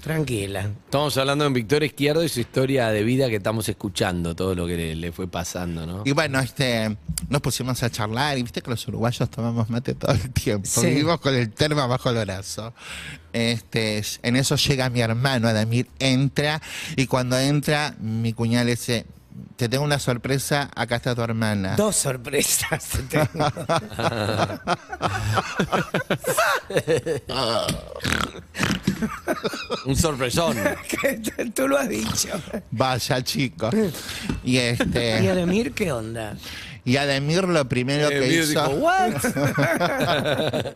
Tranquila. 0.00 0.70
Estamos 0.86 1.16
hablando 1.18 1.44
en 1.44 1.52
Victoria 1.52 1.84
Izquierdo 1.84 2.24
y 2.24 2.28
su 2.30 2.40
historia 2.40 2.88
de 2.88 3.04
vida 3.04 3.28
que 3.28 3.36
estamos 3.36 3.68
escuchando, 3.68 4.34
todo 4.34 4.54
lo 4.54 4.66
que 4.66 4.74
le, 4.74 4.96
le 4.96 5.12
fue 5.12 5.28
pasando, 5.28 5.86
¿no? 5.86 6.02
Y 6.06 6.12
bueno, 6.12 6.40
este, 6.40 6.96
nos 7.28 7.42
pusimos 7.42 7.82
a 7.82 7.90
charlar 7.90 8.38
y 8.38 8.42
viste 8.42 8.62
que 8.62 8.70
los 8.70 8.88
uruguayos 8.88 9.30
tomamos 9.30 9.68
mate 9.68 9.94
todo 9.94 10.12
el 10.12 10.30
tiempo. 10.30 10.66
Sí. 10.66 10.86
Vivimos 10.86 11.20
con 11.20 11.34
el 11.34 11.50
termo 11.50 11.86
bajo 11.86 12.08
el 12.08 12.16
brazo. 12.24 12.72
Este, 13.34 14.02
en 14.22 14.36
eso 14.36 14.56
llega 14.56 14.88
mi 14.88 15.00
hermano, 15.00 15.48
Adamir, 15.48 15.86
entra 15.98 16.62
y 16.96 17.06
cuando 17.06 17.38
entra, 17.38 17.94
mi 18.00 18.32
cuñada 18.32 18.64
le 18.64 18.70
dice, 18.72 19.04
te 19.56 19.68
tengo 19.68 19.84
una 19.84 19.98
sorpresa, 19.98 20.70
acá 20.74 20.96
está 20.96 21.14
tu 21.14 21.22
hermana. 21.22 21.76
Dos 21.76 21.96
sorpresas 21.96 22.84
te 22.88 23.02
tengo. 23.02 23.46
Un 29.86 29.96
sorpresón. 29.96 30.56
Tú 31.54 31.68
lo 31.68 31.78
has 31.78 31.88
dicho. 31.88 32.28
Vaya 32.70 33.22
chico. 33.22 33.70
Y 34.44 34.52
¿Y 34.52 34.58
este, 34.58 35.28
Ademir 35.30 35.72
qué 35.72 35.90
onda? 35.92 36.36
y 36.84 36.96
Ademir 36.96 37.44
lo 37.44 37.68
primero 37.68 38.08
Eh, 38.08 38.20
que 38.20 38.28
hizo. 38.34 38.48
dijo, 38.48 38.68
"What?". 38.76 39.14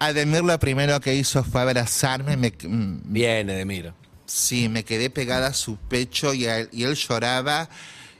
Ademir 0.00 0.42
lo 0.42 0.58
primero 0.58 1.00
que 1.00 1.14
hizo 1.14 1.44
fue 1.44 1.60
abrazarme, 1.62 2.36
me, 2.36 2.52
mm, 2.62 3.00
Viene 3.04 3.54
de 3.54 3.64
Mir. 3.64 3.92
Sí, 4.32 4.68
me 4.68 4.84
quedé 4.84 5.10
pegada 5.10 5.48
a 5.48 5.54
su 5.54 5.76
pecho 5.76 6.34
y, 6.34 6.46
a 6.46 6.58
él, 6.60 6.68
y 6.70 6.84
él 6.84 6.94
lloraba 6.94 7.68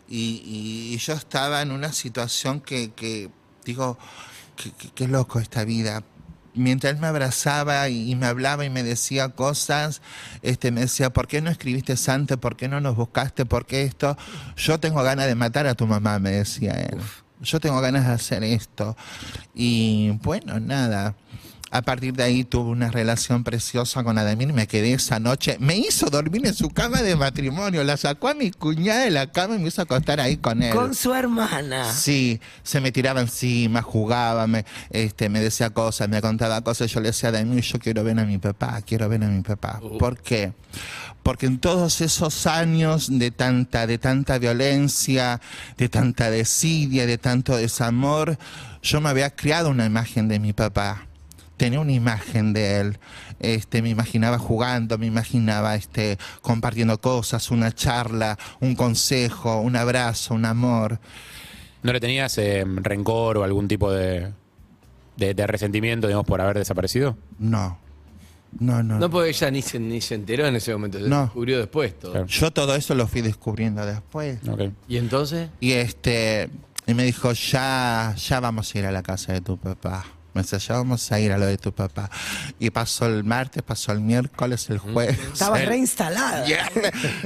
y, 0.09 0.43
y- 0.45 0.95
y 0.95 0.99
yo 0.99 1.13
estaba 1.13 1.63
en 1.63 1.71
una 1.71 1.93
situación 1.93 2.61
que, 2.61 2.91
que 2.91 3.31
digo, 3.65 3.97
qué, 4.97 5.07
loco 5.07 5.39
esta 5.39 5.63
vida. 5.65 6.03
Mientras 6.55 6.93
él 6.95 6.99
me 7.01 7.07
abrazaba 7.07 7.89
y, 7.89 8.11
y 8.11 8.17
me 8.17 8.27
hablaba 8.27 8.65
y 8.65 8.71
me 8.71 8.83
decía 8.83 9.29
cosas, 9.29 10.03
este, 10.43 10.73
me 10.73 10.81
decía, 10.81 11.11
¿por 11.13 11.29
qué 11.29 11.41
no 11.41 11.49
escribiste 11.49 11.95
antes? 12.11 12.37
¿Por 12.39 12.57
qué 12.57 12.67
no 12.67 12.81
nos 12.81 12.97
buscaste? 12.97 13.47
¿Por 13.47 13.65
qué 13.65 13.85
esto? 13.85 14.17
Yo 14.57 14.81
tengo 14.81 15.05
ganas 15.05 15.27
de 15.29 15.37
matar 15.37 15.69
a 15.69 15.77
tu 15.77 15.87
mamá, 15.87 16.19
me 16.19 16.33
decía 16.33 16.73
él. 16.73 16.99
Yo 17.41 17.61
tengo 17.61 17.81
ganas 17.81 18.05
de 18.09 18.13
hacer 18.15 18.43
esto. 18.43 18.97
Y 19.55 20.11
bueno, 20.25 20.59
nada. 20.59 21.15
A 21.73 21.83
partir 21.83 22.15
de 22.15 22.25
ahí 22.25 22.43
tuve 22.43 22.69
una 22.71 22.91
relación 22.91 23.45
preciosa 23.45 24.03
con 24.03 24.19
Ademir, 24.19 24.53
me 24.53 24.67
quedé 24.67 24.93
esa 24.93 25.21
noche, 25.21 25.57
me 25.61 25.77
hizo 25.77 26.11
dormir 26.11 26.45
en 26.45 26.53
su 26.53 26.71
cama 26.71 27.01
de 27.01 27.15
matrimonio, 27.15 27.85
la 27.85 27.97
sacó 27.97 28.27
a 28.27 28.35
mi 28.35 28.51
cuñada 28.51 29.05
de 29.05 29.11
la 29.11 29.31
cama 29.31 29.55
y 29.55 29.61
me 29.61 29.69
hizo 29.69 29.81
acostar 29.81 30.21
ahí 30.21 30.37
con 30.37 30.65
él. 30.65 30.75
Con 30.75 30.97
su 30.97 31.15
hermana. 31.15 31.93
Sí, 31.93 32.41
se 32.65 32.81
me 32.81 32.91
tiraba 32.91 33.21
encima, 33.21 33.83
jugaba, 33.83 34.49
me, 34.49 34.65
este, 34.91 35.29
me 35.29 35.39
decía 35.39 35.71
cosas, 35.71 36.09
me 36.09 36.21
contaba 36.21 36.61
cosas, 36.63 36.91
yo 36.91 36.99
le 36.99 37.11
decía 37.11 37.29
a 37.29 37.33
Ademir, 37.33 37.63
yo 37.63 37.79
quiero 37.79 38.03
ver 38.03 38.19
a 38.19 38.25
mi 38.25 38.39
papá, 38.39 38.83
quiero 38.85 39.09
ver 39.09 39.23
a 39.23 39.29
mi 39.29 39.43
papá. 39.43 39.81
¿Por 40.01 40.19
qué? 40.19 40.53
Porque 41.23 41.47
en 41.47 41.61
todos 41.61 42.01
esos 42.01 42.49
años 42.49 43.17
de 43.17 43.31
tanta, 43.31 43.87
de 43.87 43.99
tanta 43.99 44.39
violencia, 44.39 45.41
de 45.77 45.89
tanta 45.89 46.33
desidia, 46.33 47.07
de 47.07 47.19
tanto 47.19 47.57
desamor, 47.57 48.39
yo 48.83 49.01
me 49.01 49.09
había 49.09 49.31
creado 49.31 49.71
una 49.71 49.87
imagen 49.87 50.27
de 50.27 50.41
mi 50.41 50.53
papá 50.53 51.07
tenía 51.61 51.79
una 51.81 51.93
imagen 51.93 52.53
de 52.55 52.81
él. 52.81 52.99
Este, 53.39 53.83
me 53.83 53.91
imaginaba 53.91 54.39
jugando, 54.39 54.97
me 54.97 55.05
imaginaba 55.07 55.75
este, 55.75 56.19
compartiendo 56.41 56.99
cosas, 57.01 57.51
una 57.51 57.71
charla, 57.73 58.39
un 58.61 58.75
consejo, 58.75 59.61
un 59.61 59.77
abrazo, 59.77 60.35
un 60.35 60.47
amor. 60.47 60.99
¿No 61.83 61.93
le 61.93 62.01
tenías 62.01 62.37
eh, 62.39 62.65
rencor 62.67 63.37
o 63.39 63.45
algún 63.45 63.69
tipo 63.69 63.93
de, 63.93 64.33
de, 65.17 65.35
de 65.35 65.47
resentimiento, 65.47 66.07
digamos, 66.07 66.27
por 66.27 66.41
haber 66.41 66.57
desaparecido? 66.59 67.17
No. 67.39 67.79
No, 68.59 68.83
no. 68.83 68.99
No, 68.99 69.11
porque 69.11 69.29
ella 69.29 69.51
ni 69.51 69.61
se, 69.63 69.79
ni 69.79 70.01
se 70.01 70.15
enteró 70.15 70.47
en 70.47 70.57
ese 70.57 70.73
momento, 70.73 70.99
se 70.99 71.09
No. 71.09 71.23
descubrió 71.25 71.59
después 71.59 71.99
todo. 71.99 72.13
Claro. 72.13 72.27
Yo 72.27 72.51
todo 72.51 72.75
eso 72.75 72.95
lo 72.95 73.07
fui 73.07 73.21
descubriendo 73.21 73.85
después. 73.85 74.39
¿Y 74.89 74.97
entonces? 74.97 75.51
Y 75.61 75.73
este, 75.73 76.49
y 76.87 76.95
me 76.95 77.05
dijo, 77.05 77.33
ya, 77.33 78.15
ya 78.17 78.41
vamos 78.41 78.75
a 78.75 78.79
ir 78.79 78.87
a 78.87 78.93
la 78.93 79.03
casa 79.03 79.33
de 79.35 79.41
tu 79.43 79.57
papá. 79.59 80.05
Me 80.35 80.43
dice, 80.43 80.59
ya 80.59 80.75
vamos 80.75 81.11
a 81.13 81.21
ir 81.21 81.33
a 81.33 81.39
lo 81.39 81.47
de 81.47 81.59
tu 81.59 81.73
papá. 81.73 82.11
Y 82.59 82.71
pasó 82.71 83.07
el 83.07 83.25
martes, 83.25 83.63
pasó 83.63 83.93
el 83.93 84.01
miércoles, 84.01 84.71
el 84.71 84.79
jueves. 84.79 85.19
Estaba 85.33 85.61
el 85.61 85.67
reinstalada. 85.67 86.45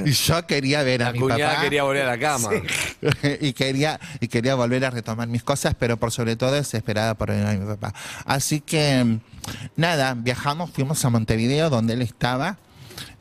Y 0.05 0.11
yo 0.11 0.45
quería 0.47 0.83
ver 0.83 1.03
a 1.03 1.05
La 1.07 1.11
mi 1.13 1.19
cuñada 1.19 1.51
papá. 1.51 1.61
quería 1.63 1.83
volver 1.83 2.03
a 2.03 2.07
la 2.11 2.19
cama. 2.19 2.49
y 3.41 3.53
quería 3.53 3.99
y 4.19 4.27
quería 4.27 4.55
volver 4.55 4.85
a 4.85 4.89
retomar 4.89 5.27
mis 5.27 5.43
cosas, 5.43 5.75
pero 5.77 5.97
por 5.97 6.11
sobre 6.11 6.35
todo 6.35 6.51
desesperada 6.51 7.15
por 7.15 7.29
ver 7.29 7.45
a 7.45 7.53
mi 7.53 7.65
papá. 7.65 7.93
Así 8.25 8.61
que 8.61 9.19
nada, 9.75 10.13
viajamos, 10.15 10.71
fuimos 10.71 11.03
a 11.05 11.09
Montevideo 11.09 11.69
donde 11.69 11.93
él 11.93 12.01
estaba. 12.01 12.57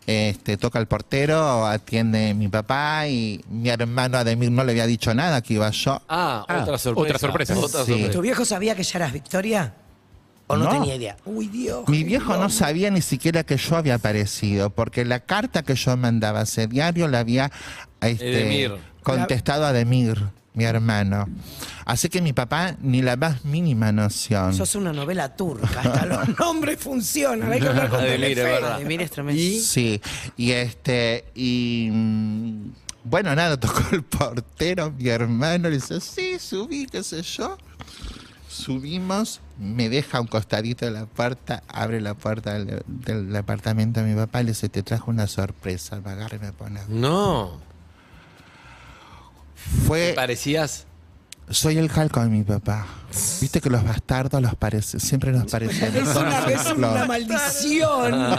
Este, 0.06 0.56
toca 0.58 0.78
el 0.78 0.86
portero, 0.86 1.66
atiende 1.66 2.34
mi 2.34 2.48
papá 2.48 3.08
y 3.08 3.42
mi 3.48 3.70
hermano 3.70 4.18
Ademir 4.18 4.50
no 4.50 4.62
le 4.62 4.72
había 4.72 4.86
dicho 4.86 5.14
nada 5.14 5.40
que 5.40 5.54
iba 5.54 5.70
yo. 5.70 6.02
Ah, 6.08 6.44
Ah, 6.46 6.60
otra 6.62 6.76
sorpresa. 6.78 7.00
otra 7.06 7.18
sorpresa. 7.18 7.54
Otra 7.58 7.84
Sí. 7.84 7.92
sorpresa. 7.92 8.10
¿Tu 8.12 8.20
viejo 8.20 8.44
sabía 8.44 8.74
que 8.74 8.82
ya 8.82 8.98
eras 8.98 9.12
Victoria? 9.14 9.74
¿O 10.46 10.56
no, 10.58 10.64
No. 10.64 10.70
tenía 10.72 10.96
idea? 10.96 11.16
Uy, 11.24 11.46
Dios. 11.48 11.88
Mi 11.88 12.04
viejo 12.04 12.36
no 12.36 12.50
sabía 12.50 12.90
ni 12.90 13.00
siquiera 13.00 13.44
que 13.44 13.56
yo 13.56 13.76
había 13.76 13.94
aparecido, 13.94 14.68
porque 14.68 15.06
la 15.06 15.20
carta 15.20 15.62
que 15.62 15.74
yo 15.74 15.96
mandaba 15.96 16.40
a 16.40 16.42
ese 16.42 16.66
diario 16.66 17.08
la 17.08 17.20
había 17.20 17.50
este, 18.02 18.30
Edemir. 18.42 18.74
contestado 19.02 19.64
a 19.64 19.70
Ademir, 19.70 20.22
mi 20.54 20.64
hermano. 20.64 21.28
Así 21.84 22.08
que 22.08 22.22
mi 22.22 22.32
papá 22.32 22.76
ni 22.80 23.02
la 23.02 23.16
más 23.16 23.44
mínima 23.44 23.92
noción. 23.92 24.54
Sos 24.54 24.74
una 24.76 24.92
novela 24.92 25.36
turca, 25.36 25.80
hasta 25.80 26.06
los 26.06 26.38
nombres 26.38 26.78
funcionan. 26.80 27.52
Hay 27.52 27.60
que 27.60 27.68
hablar 27.68 27.90
con 27.90 28.00
Ademir, 28.00 28.36
verdad. 28.36 28.72
Ademir 28.74 29.02
es 29.02 29.10
tremendo. 29.10 29.40
Y 29.40 29.60
Sí, 29.60 30.00
y 30.36 30.52
este, 30.52 31.24
y 31.34 31.88
mm, 31.92 32.72
bueno, 33.04 33.34
nada, 33.34 33.58
tocó 33.60 33.82
el 33.92 34.02
portero, 34.02 34.90
mi 34.92 35.08
hermano, 35.08 35.68
le 35.68 35.76
dice, 35.76 36.00
sí, 36.00 36.38
subí, 36.38 36.86
qué 36.86 37.02
sé 37.02 37.22
yo. 37.22 37.58
Subimos, 38.48 39.40
me 39.58 39.88
deja 39.88 40.18
a 40.18 40.20
un 40.20 40.28
costadito 40.28 40.84
de 40.86 40.92
la 40.92 41.06
puerta, 41.06 41.64
abre 41.66 42.00
la 42.00 42.14
puerta 42.14 42.54
del, 42.54 42.82
del 42.86 43.34
apartamento 43.34 44.00
de 44.00 44.06
mi 44.06 44.14
papá 44.14 44.40
y 44.40 44.44
le 44.44 44.50
dice, 44.52 44.68
te 44.68 44.82
trajo 44.84 45.10
una 45.10 45.26
sorpresa, 45.26 46.00
me 46.00 46.12
agarra 46.12 46.36
y 46.36 46.38
me 46.40 46.52
pone. 46.52 46.80
no. 46.88 47.73
Fue, 49.86 50.12
¿Parecías? 50.14 50.86
soy 51.50 51.78
el 51.78 51.90
calco 51.90 52.20
de 52.20 52.28
mi 52.28 52.42
papá. 52.42 52.86
Viste 53.40 53.60
que 53.60 53.70
los 53.70 53.84
bastardos 53.84 54.40
los 54.42 54.54
parece, 54.56 54.98
siempre 54.98 55.30
nos 55.30 55.50
parecen. 55.50 55.94
Es 55.96 56.16
una, 56.16 56.44
es 56.46 56.66
una 56.72 57.04
maldición. 57.04 58.12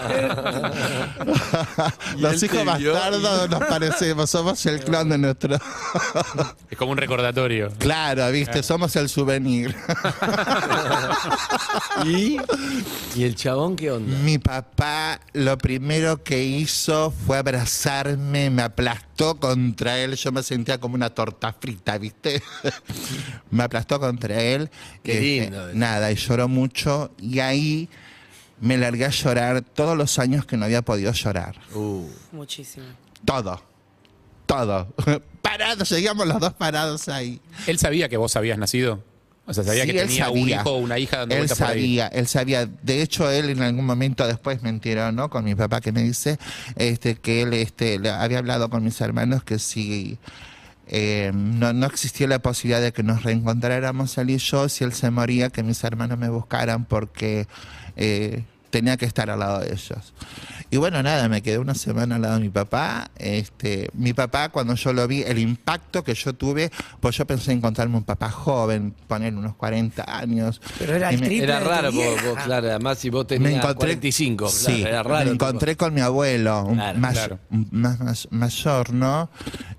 ¿Y 2.18 2.22
Los 2.22 2.42
hijos 2.44 2.66
bastardos 2.66 3.50
nos 3.50 3.64
parecemos, 3.66 4.30
somos 4.30 4.66
el 4.66 4.84
clon 4.84 5.10
de 5.10 5.18
nuestro... 5.18 5.58
Es 6.70 6.78
como 6.78 6.92
un 6.92 6.98
recordatorio. 6.98 7.72
Claro, 7.78 8.30
viste, 8.32 8.64
somos 8.64 8.96
el 8.96 9.10
souvenir. 9.10 9.76
¿Y? 12.06 12.38
¿Y 13.16 13.24
el 13.24 13.36
chabón 13.36 13.76
qué 13.76 13.92
onda? 13.92 14.18
Mi 14.20 14.38
papá 14.38 15.20
lo 15.34 15.58
primero 15.58 16.24
que 16.24 16.44
hizo 16.44 17.12
fue 17.26 17.38
abrazarme, 17.38 18.50
me 18.50 18.62
aplastó 18.64 19.40
contra 19.40 19.98
él. 20.00 20.16
Yo 20.16 20.32
me 20.32 20.44
sentía 20.44 20.80
como 20.80 20.96
una 20.96 21.10
torta 21.12 21.56
frita, 21.60 21.98
¿viste? 21.98 22.42
me 23.52 23.64
aplastó 23.64 24.00
contra 24.00 24.42
él. 24.42 24.70
Qué 25.04 25.14
Este, 25.14 25.42
lindo. 25.50 25.70
Nada, 25.74 26.12
y 26.12 26.16
lloró 26.16 26.48
mucho. 26.48 27.12
Y 27.22 27.40
ahí 27.40 27.90
me 28.60 28.78
largué 28.78 29.06
a 29.06 29.10
llorar 29.10 29.62
todos 29.62 29.98
los 29.98 30.18
años 30.20 30.46
que 30.46 30.58
no 30.58 30.66
había 30.66 30.82
podido 30.82 31.12
llorar. 31.12 31.56
Uh. 31.74 32.08
Muchísimo. 32.32 32.86
Todo. 33.26 33.62
Todo. 34.46 34.94
Parados, 35.42 35.88
seguíamos 35.88 36.28
los 36.28 36.40
dos 36.40 36.54
parados 36.54 37.08
ahí. 37.08 37.40
¿Él 37.68 37.78
sabía 37.78 38.10
que 38.10 38.18
vos 38.18 38.36
habías 38.36 38.58
nacido? 38.58 39.04
O 39.48 39.54
sea, 39.54 39.64
sabía 39.64 39.84
Sí, 39.86 39.92
que 39.92 40.00
tenía 40.00 40.30
un 40.32 40.50
hijo 40.50 40.72
o 40.72 40.78
una 40.78 40.98
hija 40.98 41.18
dando 41.18 41.36
Él 41.36 41.42
vueltas 41.42 41.60
por 41.60 41.68
ahí. 41.68 41.74
sabía, 41.74 42.08
él 42.08 42.28
sabía. 42.28 42.66
De 42.66 43.04
hecho, 43.04 43.30
él 43.30 43.52
en 43.52 43.62
algún 43.62 43.86
momento 43.86 44.26
después 44.26 44.64
me 44.64 44.70
enteró, 44.70 45.12
¿no? 45.12 45.30
Con 45.30 45.46
mi 45.46 45.54
papá 45.54 45.82
que 45.82 45.92
me 45.92 46.02
dice 46.02 46.40
este, 46.78 47.16
que 47.16 47.44
él 47.44 47.54
este, 47.54 48.00
le 48.00 48.10
había 48.10 48.40
hablado 48.40 48.72
con 48.72 48.84
mis 48.84 49.00
hermanos 49.02 49.44
que 49.44 49.60
si 49.60 50.18
eh, 50.88 51.32
no, 51.36 51.74
no 51.74 51.86
existía 51.86 52.28
la 52.28 52.40
posibilidad 52.40 52.82
de 52.82 52.92
que 52.92 53.04
nos 53.04 53.22
reencontráramos 53.22 54.18
él 54.18 54.32
y 54.32 54.38
yo, 54.40 54.68
si 54.68 54.84
él 54.84 54.94
se 54.94 55.12
moría, 55.12 55.52
que 55.52 55.62
mis 55.62 55.84
hermanos 55.84 56.18
me 56.18 56.30
buscaran 56.30 56.86
porque 56.86 57.48
eh, 57.96 58.44
tenía 58.70 58.98
que 58.98 59.06
estar 59.06 59.30
al 59.30 59.40
lado 59.40 59.60
de 59.60 59.68
ellos. 59.74 60.14
Y 60.72 60.78
bueno, 60.78 61.02
nada, 61.04 61.30
me 61.30 61.42
quedé 61.42 61.60
una 61.60 61.76
semana 61.76 62.16
al 62.16 62.24
lado 62.24 62.34
de 62.36 62.42
mi 62.42 62.50
papá. 62.50 63.10
Este, 63.18 63.90
mi 63.94 64.12
papá, 64.14 64.50
cuando 64.50 64.74
yo 64.76 64.92
lo 64.92 65.08
vi, 65.08 65.22
el 65.22 65.38
impacto 65.38 66.04
que 66.04 66.14
yo 66.16 66.34
tuve, 66.34 66.72
pues 67.00 67.16
yo 67.16 67.26
pensé 67.26 67.54
encontrarme 67.54 67.96
un 67.96 68.04
papá 68.04 68.30
joven, 68.32 68.94
poner 69.08 69.34
unos 69.36 69.56
40 69.56 70.04
años. 70.08 70.60
Pero 70.80 70.96
era 70.96 71.12
el 71.12 71.22
me- 71.22 71.46
raro, 71.46 71.92
vos, 71.94 72.24
vos, 72.26 72.44
claro, 72.44 72.68
además 72.68 72.98
si 72.98 73.10
vos 73.10 73.24
me 73.30 73.38
tenías 73.38 73.54
encontré 73.54 73.76
45, 73.76 74.50
sí, 74.50 74.66
claro, 74.66 74.88
era 74.88 75.04
raro. 75.04 75.26
me 75.26 75.32
encontré 75.32 75.78
con 75.78 75.94
mi 75.94 76.02
abuelo 76.02 76.64
un 76.66 76.76
Claro, 76.76 77.00
may- 77.00 77.14
claro. 77.14 77.40
un 77.52 77.68
más, 77.72 78.00
más- 78.02 78.28
mayor 78.32 78.92
no 78.92 79.30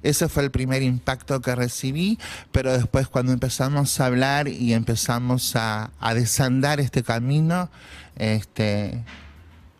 ese 0.02 0.28
fue 0.28 0.44
el 0.44 0.50
primer 0.52 0.82
impacto 0.82 1.40
que 1.40 1.54
recibí 1.56 2.18
pero 2.52 2.72
después 2.72 3.08
cuando 3.08 3.32
empezamos 3.32 4.00
a 4.00 4.06
hablar 4.06 4.46
y 4.48 4.72
empezamos 4.72 5.56
a, 5.56 5.90
a 6.00 6.14
desandar 6.14 6.80
este 6.80 7.02
camino 7.02 7.68
este 8.16 9.04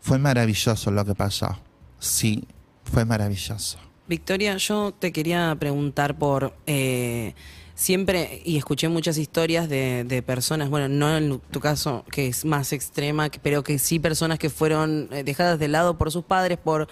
fue 0.01 0.19
maravilloso 0.19 0.91
lo 0.91 1.05
que 1.05 1.15
pasó. 1.15 1.59
Sí 1.99 2.47
fue 2.85 3.05
maravilloso. 3.05 3.79
Victoria, 4.07 4.57
yo 4.57 4.93
te 4.93 5.13
quería 5.13 5.57
preguntar 5.59 6.17
por 6.17 6.55
eh, 6.67 7.35
siempre, 7.75 8.41
y 8.45 8.57
escuché 8.57 8.89
muchas 8.89 9.19
historias 9.19 9.69
de, 9.69 10.05
de 10.05 10.23
personas, 10.23 10.71
bueno, 10.71 10.89
no 10.89 11.17
en 11.17 11.41
tu 11.51 11.61
caso, 11.61 12.05
que 12.11 12.29
es 12.29 12.45
más 12.45 12.73
extrema, 12.73 13.29
pero 13.43 13.63
que 13.63 13.79
sí 13.79 13.99
personas 13.99 14.39
que 14.39 14.49
fueron 14.49 15.09
eh, 15.13 15.25
dejadas 15.25 15.59
de 15.59 15.69
lado 15.69 15.99
por 15.99 16.11
sus 16.11 16.25
padres, 16.25 16.59
por 16.59 16.89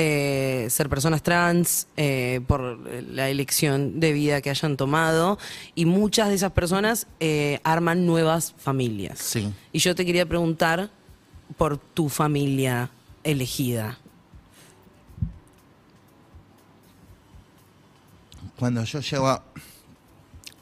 eh, 0.00 0.68
ser 0.70 0.88
personas 0.88 1.24
trans, 1.24 1.88
eh, 1.96 2.40
por 2.46 2.78
la 3.02 3.28
elección 3.30 3.98
de 3.98 4.12
vida 4.12 4.40
que 4.40 4.48
hayan 4.48 4.76
tomado, 4.76 5.40
y 5.74 5.86
muchas 5.86 6.28
de 6.28 6.36
esas 6.36 6.52
personas 6.52 7.08
eh, 7.18 7.58
arman 7.64 8.06
nuevas 8.06 8.54
familias. 8.58 9.18
sí 9.18 9.52
Y 9.72 9.80
yo 9.80 9.96
te 9.96 10.06
quería 10.06 10.24
preguntar 10.24 10.90
por 11.56 11.78
tu 11.78 12.08
familia 12.08 12.90
elegida. 13.24 13.98
cuando 18.56 18.82
yo 18.84 19.00
llego 19.00 19.42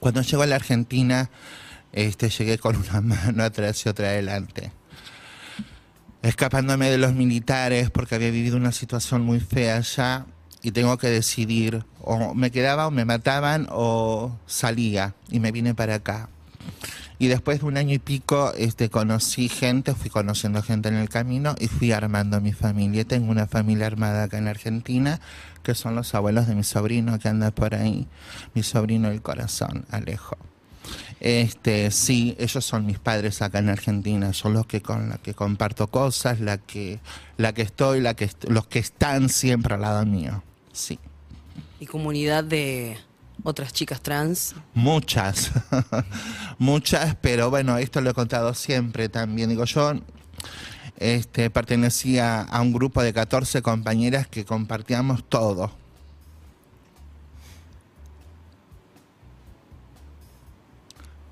cuando 0.01 0.21
llego 0.21 0.43
a 0.43 0.47
la 0.47 0.57
Argentina 0.57 1.31
este 1.93 2.31
llegué 2.31 2.59
con 2.59 2.77
una 2.77 3.01
mano 3.03 3.43
atrás 3.43 3.85
y 3.85 3.89
otra 3.91 4.09
adelante 4.09 4.73
escapándome 6.27 6.91
de 6.91 6.99
los 6.99 7.15
militares 7.15 7.91
porque 7.91 8.17
había 8.17 8.31
vivido 8.31 8.57
una 8.57 8.73
situación 8.73 9.23
muy 9.23 9.39
fea 9.39 9.77
allá 9.77 10.27
y 10.61 10.73
tengo 10.73 10.99
que 10.99 11.09
decidir 11.09 11.85
o 12.01 12.35
me 12.35 12.51
quedaba 12.51 12.89
o 12.89 12.91
me 12.91 13.05
mataban 13.05 13.69
o 13.71 14.37
salía 14.47 15.15
y 15.31 15.39
me 15.39 15.53
vine 15.53 15.75
para 15.75 15.97
acá. 15.97 16.29
Y 17.19 17.29
después 17.29 17.61
de 17.61 17.67
un 17.67 17.77
año 17.77 17.95
y 17.95 17.99
pico 17.99 18.53
este 18.59 18.91
conocí 18.91 19.49
gente 19.49 19.95
fui 19.95 20.11
conociendo 20.11 20.63
gente 20.63 20.89
en 20.89 20.97
el 20.97 21.09
camino 21.09 21.55
y 21.59 21.69
fui 21.69 21.93
armando 21.93 22.41
mi 22.41 22.53
familia. 22.53 23.05
Tengo 23.05 23.31
una 23.31 23.47
familia 23.47 23.87
armada 23.87 24.25
acá 24.25 24.39
en 24.39 24.49
Argentina 24.49 25.21
que 25.63 25.75
son 25.75 25.95
los 25.95 26.15
abuelos 26.15 26.49
de 26.49 26.57
mi 26.57 26.65
sobrino 26.65 27.19
que 27.21 27.29
anda 27.29 27.53
por 27.53 27.75
ahí. 27.75 28.09
Mi 28.55 28.63
sobrino 28.63 29.09
del 29.11 29.23
corazón 29.23 29.87
Alejo 29.91 30.37
este, 31.21 31.91
sí, 31.91 32.37
ellos 32.39 32.65
son 32.65 32.87
mis 32.87 32.99
padres 32.99 33.43
acá 33.43 33.59
en 33.59 33.69
Argentina, 33.69 34.33
son 34.33 34.53
los 34.55 34.67
que 34.67 34.83
con 34.83 35.09
la 35.09 35.19
que 35.19 35.35
comparto 35.35 35.89
cosas, 35.89 36.41
la 36.41 36.59
que, 36.59 37.01
la 37.37 37.53
que 37.53 37.63
estoy, 37.63 38.01
la 38.01 38.15
que 38.15 38.31
los 38.49 38.67
que 38.67 38.79
están 38.79 39.29
siempre 39.29 39.75
al 39.75 39.83
lado 39.83 40.05
mío. 40.05 40.43
Sí. 40.73 40.99
y 41.81 41.87
comunidad 41.87 42.45
de 42.45 42.99
otras 43.43 43.73
chicas 43.73 44.01
trans. 44.01 44.55
Muchas, 44.75 45.53
muchas, 46.59 47.17
pero 47.21 47.49
bueno, 47.49 47.79
esto 47.79 48.01
lo 48.01 48.11
he 48.11 48.15
contado 48.15 48.53
siempre 48.55 49.09
también. 49.09 49.49
Digo, 49.49 49.65
yo 49.65 49.95
este, 50.99 51.51
pertenecía 51.51 52.43
a 52.43 52.61
un 52.61 52.73
grupo 52.73 53.03
de 53.03 53.13
14 53.13 53.63
compañeras 53.63 54.27
que 54.27 54.45
compartíamos 54.45 55.25
todo. 55.29 55.71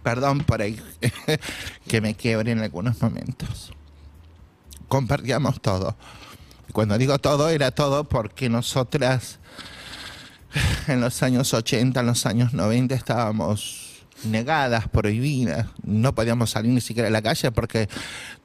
Perdón 0.04 0.40
por 0.40 0.60
ahí 0.60 0.78
que 1.88 2.00
me 2.02 2.14
quiebre 2.14 2.52
en 2.52 2.60
algunos 2.60 3.00
momentos. 3.00 3.72
Compartíamos 4.86 5.60
todo. 5.62 5.96
Y 6.68 6.72
cuando 6.72 6.98
digo 6.98 7.18
todo, 7.18 7.48
era 7.48 7.70
todo 7.70 8.04
porque 8.04 8.50
nosotras 8.50 9.40
en 10.88 11.00
los 11.00 11.22
años 11.22 11.54
80, 11.54 12.00
en 12.00 12.06
los 12.06 12.26
años 12.26 12.52
90 12.52 12.94
estábamos 12.94 14.04
negadas, 14.24 14.88
prohibidas. 14.88 15.68
No 15.82 16.14
podíamos 16.14 16.50
salir 16.50 16.70
ni 16.70 16.82
siquiera 16.82 17.08
a 17.08 17.10
la 17.10 17.22
calle 17.22 17.50
porque 17.50 17.88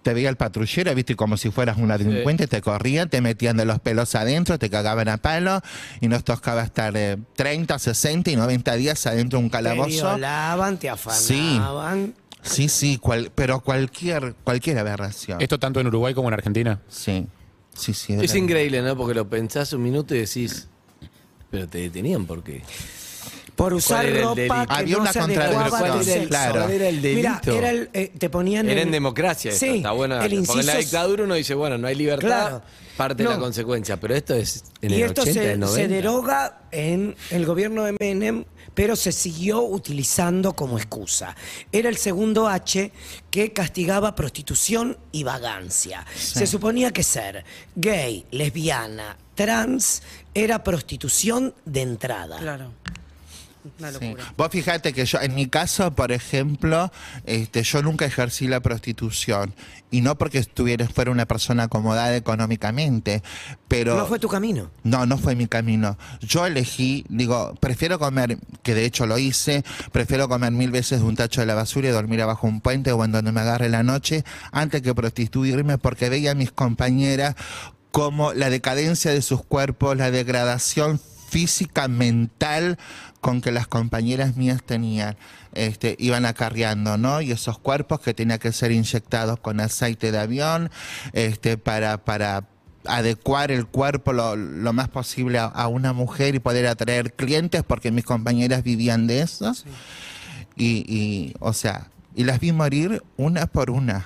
te 0.01 0.13
veía 0.13 0.29
el 0.29 0.37
patrullero, 0.37 0.95
viste, 0.95 1.15
como 1.15 1.35
si 1.37 1.51
fueras 1.51 1.77
una 1.77 1.97
delincuente, 1.97 2.47
te 2.47 2.61
corrían, 2.61 3.09
te 3.09 3.19
metían 3.21 3.57
de 3.57 3.65
los 3.65 3.79
pelos 3.79 4.15
adentro, 4.15 4.57
te 4.57 4.69
cagaban 4.69 5.09
a 5.09 5.17
palo 5.17 5.61
y 5.99 6.07
nos 6.07 6.23
tocaba 6.23 6.63
estar 6.63 6.95
eh, 6.95 7.17
30, 7.35 7.77
60 7.77 8.31
y 8.31 8.35
90 8.37 8.73
días 8.75 9.05
adentro 9.07 9.39
de 9.39 9.43
un 9.45 9.49
Te 9.51 9.57
calabozo. 9.57 9.89
violaban, 9.89 10.77
te 10.77 10.89
afanaban. 10.89 12.13
Sí, 12.41 12.69
sí, 12.69 12.97
cual- 12.97 13.31
pero 13.35 13.59
cualquier, 13.59 14.33
cualquier 14.45 14.77
aberración. 14.79 15.41
¿Esto 15.41 15.59
tanto 15.59 15.81
en 15.81 15.87
Uruguay 15.87 16.13
como 16.13 16.29
en 16.29 16.35
Argentina? 16.35 16.79
Sí, 16.87 17.27
sí, 17.75 17.93
sí. 17.93 18.13
Es 18.13 18.31
era- 18.31 18.39
increíble, 18.39 18.81
¿no? 18.81 18.95
Porque 18.95 19.13
lo 19.13 19.27
pensás 19.27 19.73
un 19.73 19.83
minuto 19.83 20.15
y 20.15 20.19
decís, 20.19 20.69
pero 21.51 21.67
te 21.67 21.79
detenían 21.79 22.25
por 22.25 22.41
qué. 22.43 22.63
Por 23.59 23.73
usar 23.73 24.05
¿Cuál 24.05 24.07
era 24.07 24.19
el 24.19 24.23
ropa 24.23 24.65
que 24.67 24.73
Había 24.73 24.95
no 24.95 25.01
una 25.01 25.11
se 25.11 25.19
adecuaba 25.19 25.51
contradicción, 25.51 25.63
al 25.63 25.69
¿Cuál 25.69 25.83
era 25.91 25.99
el- 25.99 26.05
sexo. 26.05 26.29
claro. 26.29 26.53
cuál 26.53 26.71
era 26.71 26.87
el 26.87 27.01
Mira, 27.01 27.41
delito? 27.43 27.57
era 27.59 27.69
el, 27.71 27.89
eh, 27.91 28.11
te 28.17 28.29
ponían 28.29 28.69
Era 28.69 28.81
el- 28.81 28.87
en 28.87 28.91
democracia 28.93 29.51
esto, 29.51 29.65
Sí, 29.65 29.71
está 29.77 29.91
bueno. 29.91 30.15
el 30.15 30.21
Porque 30.21 30.35
en 30.35 30.45
la 30.45 30.53
inciso- 30.53 30.77
dictadura 30.77 31.23
uno 31.25 31.35
dice, 31.35 31.53
bueno, 31.55 31.77
no 31.77 31.87
hay 31.87 31.95
libertad, 31.95 32.27
Claro. 32.27 32.61
parte 32.95 33.21
de 33.23 33.27
la 33.29 33.35
No. 33.35 33.41
consecuencia. 33.41 33.97
Pero 33.99 34.15
esto 34.15 34.33
es 34.33 34.63
en 34.81 34.91
y 34.91 34.93
el 35.01 35.09
esto 35.09 35.23
80, 35.23 35.41
se, 35.41 35.51
el 35.51 35.59
90. 35.59 35.81
se 35.81 35.87
deroga 35.93 36.61
en 36.71 37.17
el 37.31 37.45
gobierno 37.45 37.83
de 37.83 37.97
Menem, 37.99 38.45
pero 38.73 38.95
se 38.95 39.11
siguió 39.11 39.61
utilizando 39.61 40.53
como 40.53 40.77
excusa. 40.77 41.35
Era 41.73 41.89
el 41.89 41.97
segundo 41.97 42.47
H 42.47 42.93
que 43.29 43.51
castigaba 43.51 44.15
prostitución 44.15 44.97
y 45.11 45.23
vagancia. 45.25 46.05
Se 46.15 46.47
suponía 46.47 46.91
que 46.91 47.03
ser 47.03 47.43
gay, 47.75 48.25
lesbiana, 48.31 49.17
trans 49.35 50.01
era 50.33 50.63
prostitución 50.63 51.53
de 51.65 51.81
entrada. 51.81 52.37
Claro. 52.37 52.71
Una 53.79 53.91
Sí. 53.91 54.15
Vos 54.37 54.49
fíjate 54.49 54.93
que 54.93 55.05
yo, 55.05 55.19
en 55.19 55.35
mi 55.35 55.47
caso, 55.47 55.91
por 55.93 56.11
ejemplo, 56.11 56.91
este, 57.25 57.63
yo 57.63 57.81
nunca 57.81 58.05
ejercí 58.05 58.47
la 58.47 58.61
prostitución. 58.61 59.53
Y 59.91 60.01
no 60.01 60.17
porque 60.17 60.37
estuviera, 60.37 60.87
fuera 60.87 61.11
una 61.11 61.25
persona 61.25 61.63
acomodada 61.63 62.15
económicamente, 62.15 63.23
pero... 63.67 63.97
No 63.97 64.05
fue 64.05 64.19
tu 64.19 64.27
camino. 64.27 64.69
No, 64.83 65.05
no 65.05 65.17
fue 65.17 65.35
mi 65.35 65.47
camino. 65.47 65.97
Yo 66.21 66.45
elegí, 66.45 67.05
digo, 67.09 67.55
prefiero 67.59 67.99
comer, 67.99 68.37
que 68.61 68.75
de 68.75 68.85
hecho 68.85 69.07
lo 69.07 69.17
hice, 69.17 69.63
prefiero 69.91 70.29
comer 70.29 70.51
mil 70.51 70.71
veces 70.71 70.99
de 70.99 71.05
un 71.05 71.15
tacho 71.15 71.41
de 71.41 71.47
la 71.47 71.55
basura 71.55 71.89
y 71.89 71.91
dormir 71.91 72.21
abajo 72.21 72.47
un 72.47 72.61
puente 72.61 72.91
o 72.91 73.03
en 73.03 73.11
donde 73.11 73.31
me 73.31 73.41
agarre 73.41 73.67
la 73.67 73.83
noche, 73.83 74.23
antes 74.51 74.81
que 74.81 74.93
prostituirme, 74.93 75.77
porque 75.77 76.09
veía 76.09 76.31
a 76.31 76.35
mis 76.35 76.51
compañeras 76.51 77.35
como 77.91 78.33
la 78.33 78.49
decadencia 78.49 79.11
de 79.11 79.21
sus 79.21 79.43
cuerpos, 79.43 79.97
la 79.97 80.11
degradación 80.11 80.99
física, 81.29 81.87
mental 81.87 82.77
con 83.21 83.41
que 83.41 83.51
las 83.51 83.67
compañeras 83.67 84.35
mías 84.37 84.63
tenían, 84.63 85.17
este, 85.53 85.95
iban 85.99 86.25
acarreando, 86.25 86.97
¿no? 86.97 87.21
Y 87.21 87.31
esos 87.31 87.59
cuerpos 87.59 87.99
que 87.99 88.13
tenían 88.13 88.39
que 88.39 88.51
ser 88.51 88.71
inyectados 88.71 89.39
con 89.39 89.59
aceite 89.59 90.11
de 90.11 90.19
avión, 90.19 90.71
este, 91.13 91.57
para, 91.57 91.97
para 92.03 92.45
adecuar 92.85 93.51
el 93.51 93.67
cuerpo 93.67 94.13
lo, 94.13 94.35
lo 94.35 94.73
más 94.73 94.87
posible 94.87 95.37
a, 95.37 95.45
a 95.45 95.67
una 95.67 95.93
mujer 95.93 96.35
y 96.35 96.39
poder 96.39 96.67
atraer 96.67 97.13
clientes, 97.13 97.63
porque 97.63 97.91
mis 97.91 98.05
compañeras 98.05 98.63
vivían 98.63 99.07
de 99.07 99.21
eso. 99.21 99.53
Y, 100.55 100.85
y, 100.87 101.35
o 101.39 101.53
sea, 101.53 101.89
y 102.15 102.23
las 102.23 102.39
vi 102.39 102.51
morir 102.51 103.03
una 103.17 103.47
por 103.47 103.69
una. 103.69 104.05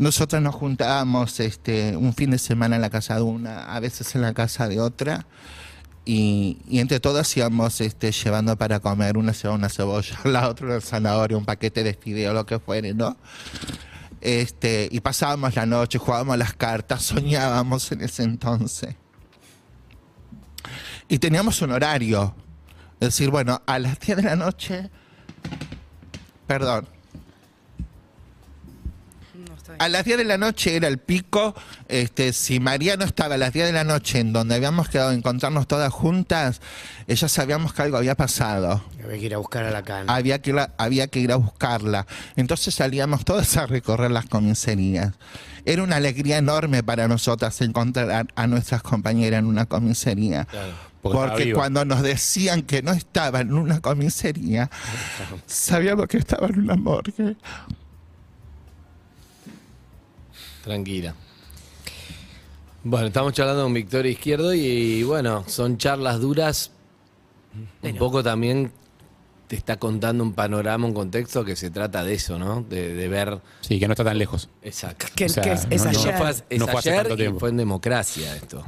Nosotros 0.00 0.40
nos 0.40 0.54
juntábamos 0.54 1.40
este, 1.40 1.94
un 1.94 2.14
fin 2.14 2.30
de 2.30 2.38
semana 2.38 2.76
en 2.76 2.80
la 2.80 2.88
casa 2.88 3.16
de 3.16 3.20
una, 3.20 3.64
a 3.64 3.80
veces 3.80 4.14
en 4.14 4.22
la 4.22 4.32
casa 4.32 4.66
de 4.66 4.80
otra, 4.80 5.26
y, 6.06 6.56
y 6.66 6.78
entre 6.78 7.00
todos 7.00 7.36
íbamos 7.36 7.82
este, 7.82 8.10
llevando 8.10 8.56
para 8.56 8.80
comer, 8.80 9.18
una 9.18 9.32
llevaba 9.32 9.56
una 9.56 9.68
cebolla, 9.68 10.18
la 10.24 10.48
otra 10.48 10.68
una 10.68 10.80
zanahoria, 10.80 11.36
un 11.36 11.44
paquete 11.44 11.84
de 11.84 11.92
fideo, 11.92 12.32
lo 12.32 12.46
que 12.46 12.58
fuere, 12.58 12.94
¿no? 12.94 13.18
Este, 14.22 14.88
y 14.90 15.00
pasábamos 15.00 15.54
la 15.54 15.66
noche, 15.66 15.98
jugábamos 15.98 16.38
las 16.38 16.54
cartas, 16.54 17.02
soñábamos 17.04 17.92
en 17.92 18.00
ese 18.00 18.22
entonces. 18.22 18.94
Y 21.10 21.18
teníamos 21.18 21.60
un 21.60 21.72
horario. 21.72 22.34
Es 23.00 23.08
decir, 23.08 23.28
bueno, 23.28 23.60
a 23.66 23.78
las 23.78 24.00
10 24.00 24.16
de 24.16 24.22
la 24.22 24.36
noche, 24.36 24.88
perdón. 26.46 26.88
A 29.80 29.88
las 29.88 30.04
10 30.04 30.18
de 30.18 30.24
la 30.24 30.36
noche 30.36 30.76
era 30.76 30.88
el 30.88 30.98
pico. 30.98 31.54
Este, 31.88 32.34
si 32.34 32.60
María 32.60 32.98
no 32.98 33.06
estaba 33.06 33.36
a 33.36 33.38
las 33.38 33.54
10 33.54 33.68
de 33.68 33.72
la 33.72 33.82
noche 33.82 34.20
en 34.20 34.34
donde 34.34 34.54
habíamos 34.54 34.90
quedado 34.90 35.08
a 35.08 35.14
encontrarnos 35.14 35.66
todas 35.66 35.90
juntas, 35.90 36.60
ya 37.08 37.28
sabíamos 37.28 37.72
que 37.72 37.80
algo 37.80 37.96
había 37.96 38.14
pasado. 38.14 38.84
Había 39.02 39.18
que 39.18 39.24
ir 39.24 39.34
a 39.34 39.38
buscar 39.38 39.64
a 39.64 39.70
la 39.70 39.82
cana. 39.82 40.14
Había 40.14 40.42
que, 40.42 40.50
ir 40.50 40.58
a, 40.58 40.74
había 40.76 41.06
que 41.06 41.20
ir 41.20 41.32
a 41.32 41.36
buscarla. 41.36 42.06
Entonces 42.36 42.74
salíamos 42.74 43.24
todas 43.24 43.56
a 43.56 43.64
recorrer 43.64 44.10
las 44.10 44.26
comisarías. 44.26 45.14
Era 45.64 45.82
una 45.82 45.96
alegría 45.96 46.36
enorme 46.36 46.82
para 46.82 47.08
nosotras 47.08 47.58
encontrar 47.62 48.10
a, 48.10 48.26
a 48.34 48.46
nuestras 48.46 48.82
compañeras 48.82 49.38
en 49.38 49.46
una 49.46 49.64
comisaría. 49.64 50.46
porque 51.00 51.44
estaba 51.44 51.54
cuando 51.54 51.86
nos 51.86 52.02
decían 52.02 52.62
que 52.62 52.82
no 52.82 52.92
estaban 52.92 53.48
en 53.48 53.54
una 53.54 53.80
comisaría, 53.80 54.68
sabíamos 55.46 56.06
que 56.06 56.18
estaban 56.18 56.52
en 56.52 56.60
una 56.60 56.76
morgue. 56.76 57.36
Tranquila. 60.64 61.14
Bueno, 62.82 63.08
estamos 63.08 63.32
charlando 63.32 63.64
con 63.64 63.74
Victoria 63.74 64.10
Izquierdo 64.10 64.54
y, 64.54 65.02
bueno, 65.02 65.44
son 65.46 65.76
charlas 65.78 66.20
duras. 66.20 66.70
Un 67.82 67.96
poco 67.96 68.22
también 68.22 68.72
te 69.48 69.56
está 69.56 69.78
contando 69.78 70.22
un 70.22 70.32
panorama, 70.32 70.86
un 70.86 70.94
contexto 70.94 71.44
que 71.44 71.56
se 71.56 71.70
trata 71.70 72.04
de 72.04 72.14
eso, 72.14 72.38
¿no? 72.38 72.62
De, 72.62 72.94
de 72.94 73.08
ver. 73.08 73.40
Sí, 73.60 73.78
que 73.80 73.86
no 73.88 73.94
está 73.94 74.04
tan 74.04 74.16
lejos. 74.16 74.48
Exacto. 74.62 75.06
Que, 75.14 75.26
o 75.26 75.28
sea, 75.28 75.42
que 75.42 75.52
es, 75.52 75.66
es 75.68 75.82
no, 75.84 75.90
ayer. 75.90 76.12
No 76.12 76.18
fue, 76.18 76.30
es 76.30 76.58
No 76.58 76.66
fue 76.68 76.78
hace 76.78 76.90
ayer 76.90 77.02
tanto 77.02 77.14
y 77.14 77.16
tiempo. 77.18 77.40
fue 77.40 77.48
en 77.50 77.56
democracia 77.56 78.36
esto. 78.36 78.64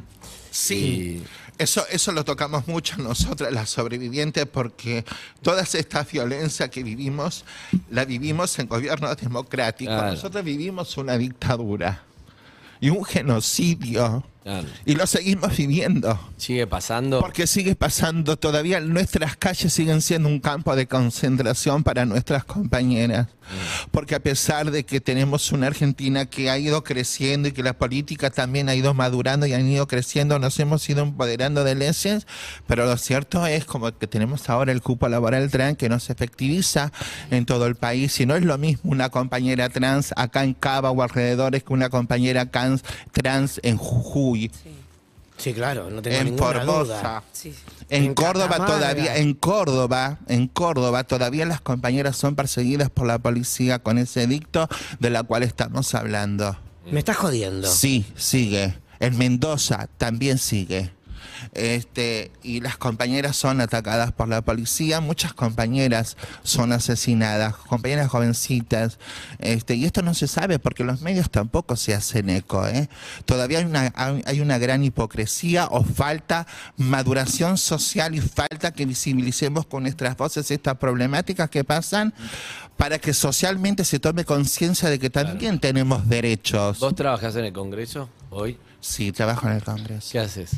Sí. 0.51 1.23
Eso, 1.59 1.85
eso 1.91 2.13
lo 2.13 2.25
tocamos 2.25 2.67
mucho 2.67 2.97
nosotras, 2.97 3.53
las 3.53 3.71
sobrevivientes, 3.71 4.47
porque 4.47 5.05
toda 5.43 5.63
esta 5.63 6.03
violencia 6.03 6.69
que 6.69 6.83
vivimos, 6.83 7.45
la 7.91 8.05
vivimos 8.05 8.59
en 8.59 8.67
gobiernos 8.67 9.17
democráticos. 9.17 9.95
Claro. 9.95 10.13
Nosotros 10.13 10.45
vivimos 10.45 10.97
una 10.97 11.17
dictadura 11.19 12.03
y 12.81 12.91
un 12.91 13.05
genocidio. 13.05 14.25
Claro. 14.43 14.67
Y 14.85 14.95
lo 14.95 15.07
seguimos 15.07 15.57
viviendo. 15.57 16.19
Sigue 16.37 16.67
pasando. 16.67 17.21
Porque 17.21 17.47
sigue 17.47 17.75
pasando, 17.77 18.37
todavía 18.37 18.81
nuestras 18.81 19.37
calles 19.37 19.73
siguen 19.73 20.03
siendo 20.03 20.29
un 20.29 20.41
campo 20.41 20.75
de 20.75 20.87
concentración 20.87 21.85
para 21.85 22.05
nuestras 22.05 22.45
compañeras. 22.45 23.29
Porque 23.91 24.15
a 24.15 24.21
pesar 24.21 24.71
de 24.71 24.85
que 24.85 25.01
tenemos 25.01 25.53
una 25.53 25.67
Argentina 25.67 26.27
que 26.27 26.51
ha 26.51 26.59
ido 26.59 26.83
creciendo 26.85 27.49
y 27.49 27.53
que 27.53 27.63
la 27.63 27.75
política 27.75 28.31
también 28.31 28.69
ha 28.69 28.75
ido 28.75 28.95
madurando 28.95 29.47
y 29.47 29.53
han 29.53 29.69
ido 29.69 29.87
creciendo, 29.87 30.39
nos 30.39 30.59
hemos 30.59 30.89
ido 30.89 31.03
empoderando 31.03 31.65
de 31.65 31.75
leyes, 31.75 32.27
pero 32.67 32.87
lo 32.87 32.97
cierto 32.97 33.47
es 33.47 33.65
como 33.65 33.97
que 33.97 34.07
tenemos 34.07 34.49
ahora 34.49 34.73
el 34.73 34.81
cupo 34.81 35.09
laboral 35.09 35.51
trans 35.51 35.77
que 35.77 35.89
no 35.89 35.99
se 36.01 36.13
efectiviza 36.13 36.93
en 37.31 37.45
todo 37.45 37.67
el 37.67 37.75
país 37.75 38.19
y 38.21 38.27
no 38.27 38.37
es 38.37 38.45
lo 38.45 38.57
mismo 38.59 38.91
una 38.91 39.11
compañera 39.11 39.69
trans 39.69 40.13
acá 40.17 40.45
en 40.45 40.55
Cava 40.55 40.91
o 40.91 41.03
alrededores 41.03 41.63
que 41.63 41.73
una 41.73 41.91
compañera 41.91 42.51
trans 42.51 43.61
en 43.63 43.77
Jujuy. 43.77 44.32
Sí, 45.39 45.53
claro, 45.55 45.91
no 45.91 46.01
tengo 46.03 46.17
En 46.19 46.25
ninguna 46.27 46.45
Formosa. 46.53 46.83
duda. 46.85 47.23
Sí. 47.33 47.53
En, 47.89 48.05
En 48.05 48.15
Córdoba 48.15 48.49
Catamarca. 48.49 48.75
todavía, 48.77 49.17
en 49.17 49.35
Córdoba, 49.35 50.19
en 50.29 50.47
Córdoba 50.47 51.05
todavía 51.05 51.47
las 51.47 51.61
compañeras 51.61 52.17
son 52.17 52.37
perseguidas 52.37 52.91
por 52.91 53.07
la 53.07 53.19
policía 53.19 53.81
con 53.81 53.99
ese 53.99 54.23
edicto 54.23 54.69
de 55.01 55.11
la 55.11 55.23
cual 55.25 55.43
estamos 55.43 55.95
hablando. 55.95 56.57
Me 56.91 56.99
estás 57.01 57.17
jodiendo. 57.17 57.69
Sí, 57.69 58.05
sigue. 58.17 58.79
En 59.01 59.19
Mendoza 59.19 59.89
también 59.99 60.39
sigue. 60.39 60.93
Este, 61.53 62.31
y 62.43 62.61
las 62.61 62.77
compañeras 62.77 63.37
son 63.37 63.61
atacadas 63.61 64.13
por 64.13 64.29
la 64.29 64.43
policía, 64.43 65.01
muchas 65.01 65.35
compañeras 65.35 66.17
son 66.43 66.73
asesinadas, 66.73 67.57
compañeras 67.57 68.09
jovencitas, 68.09 68.99
este, 69.39 69.75
y 69.75 69.85
esto 69.85 70.03
no 70.03 70.15
se 70.15 70.29
sabe 70.29 70.59
porque 70.59 70.85
los 70.85 71.01
medios 71.01 71.31
tampoco 71.31 71.77
se 71.77 71.95
hacen 71.95 72.31
eco, 72.31 72.67
¿eh? 72.67 72.89
Todavía 73.25 73.59
hay 73.59 73.65
una, 73.65 73.93
hay 73.95 74.41
una 74.41 74.59
gran 74.59 74.85
hipocresía 74.85 75.67
o 75.67 75.85
falta 75.85 76.47
maduración 76.77 77.59
social 77.59 78.15
y 78.15 78.21
falta 78.21 78.73
que 78.73 78.87
visibilicemos 78.87 79.67
con 79.67 79.83
nuestras 79.83 80.17
voces 80.17 80.51
estas 80.51 80.77
problemáticas 80.77 81.51
que 81.51 81.65
pasan 81.65 82.15
para 82.77 82.99
que 82.99 83.15
socialmente 83.15 83.85
se 83.85 83.99
tome 83.99 84.25
conciencia 84.25 84.89
de 84.89 84.99
que 84.99 85.11
también 85.11 85.59
tenemos 85.59 86.09
derechos. 86.09 86.81
¿Vos 86.81 86.95
trabajás 86.95 87.37
en 87.37 87.45
el 87.45 87.53
Congreso 87.53 88.09
hoy? 88.31 88.59
Sí, 88.85 89.13
trabajo 89.13 89.47
en 89.47 89.53
el 89.55 89.63
Congreso. 89.63 90.09
¿Qué 90.11 90.19
haces? 90.19 90.51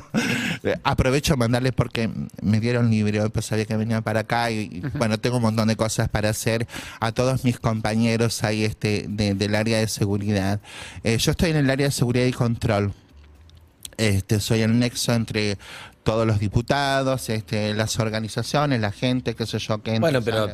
Aprovecho 0.82 1.34
a 1.34 1.36
mandarles 1.36 1.72
porque 1.72 2.10
me 2.42 2.58
dieron 2.58 2.90
libre, 2.90 3.30
pues 3.30 3.46
sabía 3.46 3.64
que 3.66 3.76
venían 3.76 4.02
para 4.02 4.20
acá 4.20 4.50
y, 4.50 4.62
y, 4.62 4.80
bueno, 4.98 5.18
tengo 5.20 5.36
un 5.36 5.42
montón 5.42 5.68
de 5.68 5.76
cosas 5.76 6.08
para 6.08 6.30
hacer 6.30 6.66
a 6.98 7.12
todos 7.12 7.44
mis 7.44 7.60
compañeros 7.60 8.42
ahí 8.42 8.64
este, 8.64 9.06
de- 9.08 9.34
del 9.34 9.54
área 9.54 9.78
de 9.78 9.86
seguridad. 9.86 10.60
Eh, 11.04 11.18
yo 11.18 11.30
estoy 11.30 11.50
en 11.50 11.56
el 11.58 11.70
área 11.70 11.86
de 11.86 11.92
seguridad 11.92 12.26
y 12.26 12.32
control. 12.32 12.92
Este, 13.96 14.40
soy 14.40 14.62
el 14.62 14.78
nexo 14.78 15.14
entre 15.14 15.56
todos 16.06 16.24
los 16.24 16.38
diputados, 16.38 17.28
este, 17.30 17.74
las 17.74 17.98
organizaciones, 17.98 18.80
la 18.80 18.92
gente, 18.92 19.34
qué 19.34 19.44
sé 19.44 19.58
yo, 19.58 19.82
que 19.82 19.90
entra, 19.96 20.00
Bueno, 20.12 20.22
pero 20.24 20.46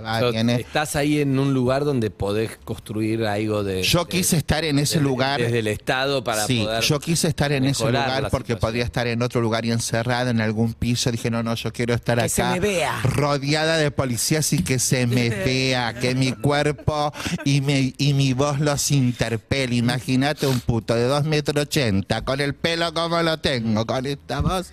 estás 0.58 0.96
ahí 0.96 1.20
en 1.20 1.38
un 1.38 1.52
lugar 1.52 1.84
donde 1.84 2.10
podés 2.10 2.56
construir 2.64 3.26
algo 3.26 3.62
de. 3.62 3.82
Yo 3.82 4.04
de- 4.06 4.10
quise 4.10 4.38
estar 4.38 4.64
en 4.64 4.78
ese 4.78 4.98
lugar. 4.98 5.40
Desde 5.42 5.58
el 5.58 5.66
Estado 5.66 6.24
para 6.24 6.46
sí, 6.46 6.62
poder. 6.64 6.82
yo 6.82 6.98
quise 7.00 7.28
estar 7.28 7.52
en 7.52 7.66
ese 7.66 7.84
lugar 7.84 8.30
porque 8.30 8.54
situación. 8.54 8.58
podía 8.60 8.84
estar 8.84 9.06
en 9.06 9.20
otro 9.20 9.42
lugar 9.42 9.66
y 9.66 9.72
encerrada 9.72 10.30
en 10.30 10.40
algún 10.40 10.72
piso. 10.72 11.10
Dije, 11.12 11.30
no, 11.30 11.42
no, 11.42 11.54
yo 11.54 11.70
quiero 11.70 11.92
estar 11.92 12.16
Que 12.16 12.24
acá. 12.24 12.28
se 12.30 12.44
me 12.44 12.58
vea. 12.60 13.00
Rodeada 13.02 13.76
de 13.76 13.90
policías 13.90 14.50
y 14.54 14.62
que 14.64 14.78
se 14.78 15.06
me 15.06 15.28
vea, 15.44 15.92
que 15.92 16.14
mi 16.14 16.32
cuerpo 16.32 17.12
y 17.44 17.60
mi, 17.60 17.94
y 17.98 18.14
mi 18.14 18.32
voz 18.32 18.58
los 18.58 18.90
interpele. 18.90 19.76
Imagínate 19.76 20.46
un 20.46 20.60
puto 20.60 20.94
de 20.94 21.04
2 21.04 21.24
metros 21.24 21.62
80, 21.66 22.24
con 22.24 22.40
el 22.40 22.54
pelo 22.54 22.94
como 22.94 23.20
lo 23.22 23.36
tengo, 23.38 23.84
con 23.86 24.06
esta 24.06 24.40
voz, 24.40 24.72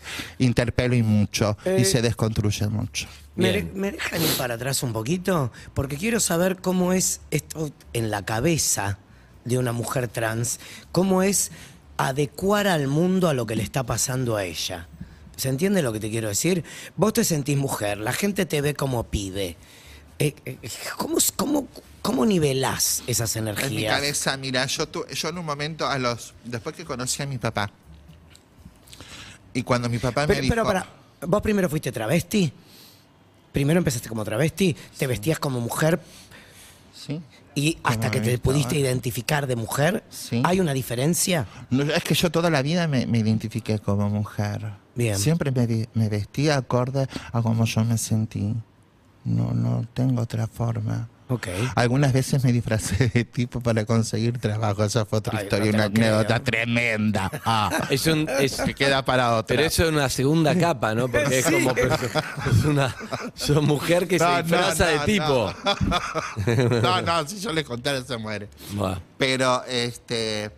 interpelo 0.70 0.96
y 0.96 1.04
mucho. 1.04 1.58
Eh, 1.66 1.78
y 1.82 1.86
se 1.86 2.02
desconstruye 2.02 2.68
mucho. 2.68 3.08
¿Me. 3.36 3.64
¿Me 3.74 3.92
dejan 3.92 4.22
ir 4.22 4.30
para 4.38 4.56
atrás 4.56 4.84
un 4.84 4.94
poquito? 4.94 5.52
Porque 5.74 5.98
quiero 5.98 6.20
saber 6.20 6.58
cómo 6.58 6.94
es 6.94 7.22
esto 7.32 7.72
en 7.94 8.12
la 8.12 8.24
cabeza 8.26 9.00
de 9.46 9.58
una 9.58 9.72
mujer 9.72 10.08
trans, 10.08 10.60
cómo 10.92 11.24
es 11.24 11.52
adecuar 11.98 12.68
al 12.68 12.88
mundo 12.88 13.28
a 13.30 13.34
lo 13.34 13.46
que 13.46 13.56
le 13.56 13.64
está 13.64 13.84
pasando 13.86 14.36
a 14.36 14.44
ella. 14.44 14.88
¿Se 15.38 15.50
entiende 15.50 15.82
lo 15.82 15.94
que 15.94 16.00
te 16.02 16.10
quiero 16.10 16.28
decir? 16.28 16.64
Vos 16.98 17.14
te 17.14 17.24
sentís 17.24 17.58
mujer, 17.58 17.98
la 17.98 18.12
gente 18.14 18.46
te 18.46 18.62
ve 18.62 18.74
como 18.74 19.06
pibe. 19.06 19.56
Eh, 20.20 20.36
eh, 20.46 20.58
¿cómo, 20.98 21.18
cómo, 21.38 21.68
¿Cómo 22.02 22.26
nivelás 22.26 23.04
esas 23.08 23.36
En 23.38 23.46
mi 23.46 23.50
energías? 23.52 23.94
cabeza, 23.96 24.36
mira, 24.38 24.66
yo, 24.66 24.88
tu- 24.88 25.06
yo 25.08 25.30
en 25.30 25.38
un 25.38 25.46
momento, 25.46 25.88
a 25.88 25.98
los 25.98 26.34
después 26.44 26.76
que 26.76 26.84
conocí 26.84 27.22
a 27.24 27.26
mi 27.26 27.38
papá, 27.38 27.72
Y 29.60 29.64
cuando 29.64 29.90
mi 29.90 29.98
papá 30.00 30.22
me 30.22 30.28
Pero, 30.28 30.42
dijo... 30.42 30.54
pero 30.56 30.64
para, 30.66 30.86
¿vos 31.28 31.42
primero 31.42 31.70
fuiste 31.70 31.92
travesti? 31.92 32.52
¿Primero 33.52 33.78
empezaste 33.80 34.08
como 34.08 34.24
travesti? 34.24 34.76
¿Te 34.98 35.06
vestías 35.08 35.38
como 35.40 35.60
mujer 35.60 36.00
Sí. 36.94 37.22
y 37.56 37.78
hasta 37.84 38.12
que 38.12 38.20
me 38.20 38.26
te 38.28 38.38
pudiste 38.38 38.78
identificar 38.78 39.48
de 39.48 39.56
mujer? 39.56 40.04
Sí. 40.10 40.42
¿Hay 40.46 40.60
una 40.60 40.74
diferencia? 40.74 41.46
No, 41.70 41.84
es 41.84 42.04
que 42.04 42.14
yo 42.14 42.30
toda 42.32 42.50
la 42.50 42.62
vida 42.62 42.88
me, 42.88 43.06
me 43.06 43.20
identifiqué 43.20 43.80
como 43.80 44.10
mujer. 44.10 44.72
Bien. 44.96 45.18
Siempre 45.18 45.52
me, 45.52 45.88
me 45.94 46.10
vestía 46.10 46.58
acorde 46.58 47.08
a 47.32 47.42
como 47.42 47.66
yo 47.66 47.84
me 47.84 47.98
sentí. 47.98 48.54
No, 49.26 49.52
no 49.54 49.86
tengo 49.94 50.22
otra 50.22 50.48
forma. 50.48 51.10
Ok. 51.32 51.48
Algunas 51.76 52.12
veces 52.12 52.44
me 52.44 52.52
disfracé 52.52 53.08
de 53.14 53.24
tipo 53.24 53.62
para 53.62 53.86
conseguir 53.86 54.40
trabajo. 54.40 54.84
Esa 54.84 55.06
fue 55.06 55.20
otra 55.20 55.38
Ay, 55.38 55.44
historia, 55.46 55.72
no 55.72 55.78
una 55.78 55.86
anécdota 55.86 56.40
tremenda. 56.44 57.30
Ah, 57.46 57.70
Es 57.92 58.08
un, 58.08 58.28
es, 58.40 58.56
que 58.62 58.74
queda 58.74 59.06
para 59.06 59.36
otra. 59.36 59.56
pero 59.56 59.68
eso 59.68 59.84
es 59.84 59.90
una 59.92 60.10
segunda 60.10 60.58
capa, 60.58 60.96
¿no? 60.96 61.08
Porque 61.08 61.40
es 61.40 61.46
como 61.46 61.72
es 62.52 62.66
una 62.66 62.96
sos 63.36 63.62
mujer 63.62 64.08
que 64.08 64.18
No, 64.18 64.28
se 64.38 64.42
disfraza 64.44 64.86
no, 64.92 64.92
de 64.92 65.06
tipo. 65.06 65.54
No, 66.82 67.02
no, 67.02 67.28
si 67.28 67.40
yo 67.40 67.54
le 67.54 67.64
contara 67.64 68.02
se 68.04 68.18
muere. 68.18 68.50
Pero, 69.18 69.64
este, 69.66 70.50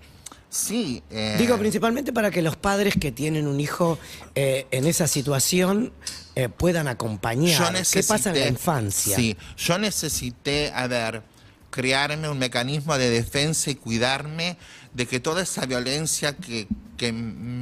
sí. 0.49 1.03
eh, 1.11 1.35
Digo, 1.37 1.57
principalmente 1.57 2.13
para 2.13 2.31
que 2.31 2.41
los 2.41 2.55
padres 2.55 2.95
que 2.99 3.11
tienen 3.11 3.45
un 3.47 3.59
hijo 3.59 3.99
eh, 4.35 4.67
en 4.71 4.85
esa 4.87 5.07
situación 5.07 5.91
eh, 6.35 6.49
puedan 6.49 6.87
acompañar. 6.87 7.73
¿Qué 7.91 8.03
pasa 8.03 8.29
en 8.29 8.39
la 8.39 8.47
infancia? 8.47 9.15
Sí, 9.15 9.37
yo 9.57 9.77
necesité, 9.77 10.71
a 10.73 10.87
ver, 10.87 11.23
crearme 11.69 12.29
un 12.29 12.37
mecanismo 12.37 12.97
de 12.97 13.09
defensa 13.09 13.71
y 13.71 13.75
cuidarme 13.75 14.57
de 14.93 15.07
que 15.07 15.19
toda 15.19 15.41
esa 15.41 15.65
violencia 15.65 16.35
que, 16.35 16.67
que 16.97 17.13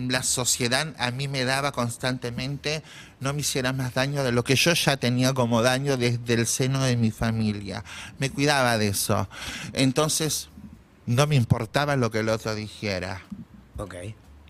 la 0.09 0.23
sociedad 0.23 0.93
a 0.97 1.11
mí 1.11 1.27
me 1.27 1.45
daba 1.45 1.71
constantemente 1.71 2.83
no 3.19 3.33
me 3.33 3.41
hiciera 3.41 3.73
más 3.73 3.93
daño 3.93 4.23
de 4.23 4.31
lo 4.31 4.43
que 4.43 4.55
yo 4.55 4.73
ya 4.73 4.97
tenía 4.97 5.33
como 5.33 5.61
daño 5.61 5.97
desde 5.97 6.33
el 6.33 6.47
seno 6.47 6.83
de 6.83 6.97
mi 6.97 7.11
familia. 7.11 7.83
Me 8.17 8.29
cuidaba 8.29 8.77
de 8.77 8.89
eso. 8.89 9.29
Entonces, 9.73 10.49
no 11.05 11.27
me 11.27 11.35
importaba 11.35 11.95
lo 11.95 12.11
que 12.11 12.19
el 12.19 12.29
otro 12.29 12.55
dijera. 12.55 13.21
Ok. 13.77 13.95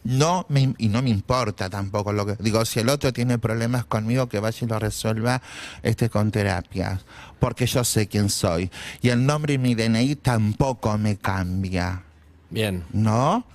No 0.03 0.45
me, 0.49 0.73
y 0.77 0.87
no 0.87 1.01
me 1.01 1.09
importa 1.09 1.69
tampoco 1.69 2.13
lo 2.13 2.25
que 2.25 2.35
digo 2.41 2.63
si 2.65 2.79
el 2.79 2.89
otro 2.89 3.11
tiene 3.13 3.37
problemas 3.37 3.85
conmigo 3.85 4.27
que 4.29 4.39
vaya 4.39 4.57
y 4.61 4.65
lo 4.69 4.79
resuelva 4.79 5.41
este 5.83 6.09
con 6.09 6.31
terapia 6.31 6.99
porque 7.39 7.65
yo 7.65 7.83
sé 7.83 8.07
quién 8.07 8.29
soy 8.29 8.69
y 9.01 9.09
el 9.09 9.25
nombre 9.25 9.53
y 9.53 9.57
mi 9.57 9.75
DNI 9.75 10.15
tampoco 10.15 10.97
me 10.97 11.17
cambia. 11.17 12.03
Bien. 12.49 12.83
no 12.93 13.45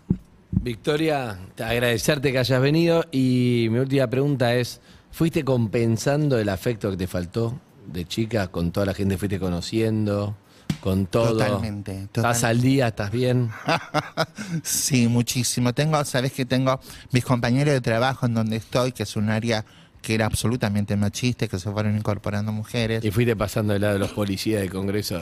Victoria, 0.50 1.36
te- 1.54 1.64
agradecerte 1.64 2.30
que 2.32 2.38
hayas 2.38 2.60
venido 2.60 3.04
y 3.10 3.66
mi 3.70 3.78
última 3.78 4.06
pregunta 4.06 4.54
es, 4.54 4.80
¿fuiste 5.10 5.44
compensando 5.44 6.38
el 6.38 6.48
afecto 6.48 6.90
que 6.90 6.96
te 6.96 7.06
faltó 7.06 7.58
de 7.86 8.04
chica 8.06 8.48
con 8.48 8.70
toda 8.70 8.86
la 8.86 8.94
gente 8.94 9.14
que 9.14 9.18
fuiste 9.18 9.40
conociendo, 9.40 10.36
con 10.80 11.06
todo? 11.06 11.32
Totalmente, 11.32 12.02
¿Estás 12.02 12.22
total- 12.40 12.50
al 12.50 12.60
día? 12.60 12.88
¿Estás 12.88 13.10
bien? 13.10 13.50
sí 14.62 15.08
muchísimo 15.08 15.72
tengo 15.72 16.04
sabes 16.04 16.32
que 16.32 16.44
tengo 16.44 16.80
mis 17.12 17.24
compañeros 17.24 17.72
de 17.74 17.80
trabajo 17.80 18.26
en 18.26 18.34
donde 18.34 18.56
estoy 18.56 18.92
que 18.92 19.02
es 19.04 19.16
un 19.16 19.30
área 19.30 19.64
que 20.02 20.14
era 20.14 20.26
absolutamente 20.26 20.96
machista 20.96 21.48
que 21.48 21.58
se 21.58 21.70
fueron 21.70 21.96
incorporando 21.96 22.52
mujeres 22.52 23.02
Y 23.04 23.10
fuiste 23.10 23.34
pasando 23.36 23.72
del 23.72 23.80
lado 23.82 23.94
de 23.94 24.00
los 24.00 24.12
policías 24.12 24.60
del 24.60 24.70
Congreso. 24.70 25.18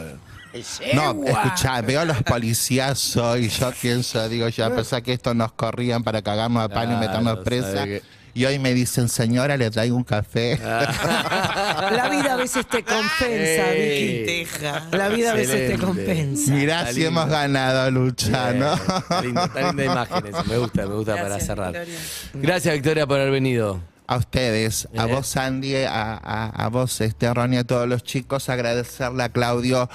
No, 0.93 1.25
escuchá, 1.25 1.81
veo 1.83 2.01
a 2.01 2.05
los 2.05 2.23
policías 2.25 2.99
soy, 2.99 3.49
yo 3.49 3.73
pienso, 3.81 4.29
digo, 4.29 4.49
yo 4.49 4.67
a 4.67 4.75
pesar 4.75 5.03
que 5.03 5.12
esto 5.12 5.33
nos 5.35 5.53
corrían 5.53 6.03
para 6.03 6.21
cagarnos 6.21 6.65
a 6.65 6.69
pan 6.69 6.93
y 6.93 6.97
meternos 6.97 7.38
presa, 7.38 7.87
y 8.35 8.45
hoy 8.47 8.59
me 8.59 8.73
dicen, 8.73 9.09
señora, 9.09 9.57
le 9.57 9.71
traigo 9.71 9.97
un 9.97 10.05
café. 10.05 10.59
La 10.62 12.09
vida 12.11 12.35
a 12.35 12.37
veces 12.37 12.66
te 12.66 12.83
compensa. 12.83 13.71
Vicky. 13.73 14.47
La 14.97 15.09
vida 15.09 15.33
a 15.33 15.35
veces 15.35 15.71
te 15.73 15.79
compensa. 15.79 16.53
Mirá 16.53 16.81
Está 16.81 16.92
si 16.92 17.01
lindo. 17.01 17.09
hemos 17.21 17.31
ganado, 17.31 17.90
Lucha, 17.90 18.53
¿no? 18.55 18.75
Está 18.75 19.23
linda, 19.23 19.45
está 19.45 19.73
linda 19.73 20.09
me 20.47 20.59
gusta, 20.59 20.87
me 20.87 20.95
gusta 20.95 21.16
para 21.16 21.40
cerrar. 21.40 21.73
Victoria. 21.73 21.99
Gracias 22.35 22.75
Victoria 22.75 23.07
por 23.07 23.21
haber 23.21 23.33
venido. 23.33 23.92
A 24.12 24.16
ustedes, 24.18 24.88
a 24.96 25.05
Bien. 25.07 25.16
vos 25.16 25.27
Sandy, 25.27 25.75
a, 25.77 26.12
a- 26.14 26.64
a 26.64 26.68
vos 26.68 27.01
este, 27.01 27.33
Ronnie, 27.33 27.59
a 27.59 27.64
todos 27.64 27.88
los 27.88 28.03
chicos, 28.05 28.48
agradecerle 28.48 29.22
a 29.22 29.29
Claudio 29.31 29.88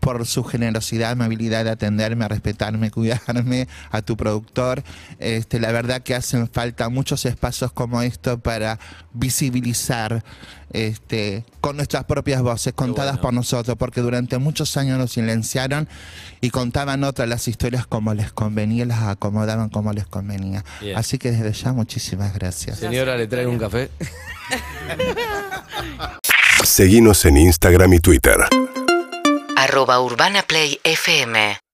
por 0.00 0.24
su 0.26 0.42
generosidad, 0.44 1.10
amabilidad 1.12 1.64
de 1.64 1.70
atenderme, 1.70 2.24
a 2.24 2.28
respetarme, 2.28 2.90
cuidarme, 2.90 3.68
a 3.90 4.00
tu 4.02 4.16
productor. 4.16 4.82
Este, 5.18 5.60
la 5.60 5.70
verdad 5.72 6.02
que 6.02 6.14
hacen 6.14 6.48
falta 6.48 6.88
muchos 6.88 7.26
espacios 7.26 7.70
como 7.72 8.00
esto 8.02 8.38
para 8.38 8.78
visibilizar 9.12 10.24
este, 10.72 11.44
con 11.60 11.76
nuestras 11.76 12.04
propias 12.04 12.42
voces, 12.42 12.72
contadas 12.72 13.12
bueno. 13.12 13.22
por 13.22 13.34
nosotros, 13.34 13.76
porque 13.78 14.00
durante 14.00 14.38
muchos 14.38 14.76
años 14.76 14.98
nos 14.98 15.12
silenciaron 15.12 15.88
y 16.40 16.50
contaban 16.50 17.04
otras 17.04 17.28
las 17.28 17.48
historias 17.48 17.86
como 17.86 18.14
les 18.14 18.32
convenía, 18.32 18.86
las 18.86 19.02
acomodaban 19.02 19.68
como 19.68 19.92
les 19.92 20.06
convenía. 20.06 20.64
Bien. 20.80 20.96
Así 20.96 21.18
que 21.18 21.30
desde 21.30 21.52
ya 21.52 21.72
muchísimas 21.72 22.34
gracias. 22.34 22.78
Señora, 22.78 23.16
¿le 23.16 23.26
traigo 23.26 23.50
un 23.50 23.58
café? 23.58 23.90
Seguinos 26.64 27.24
en 27.24 27.36
Instagram 27.36 27.94
y 27.94 28.00
Twitter. 28.00 28.36
arroba 29.56 30.00
Urbana 30.00 30.42
Play 30.42 30.80
FM 30.84 31.58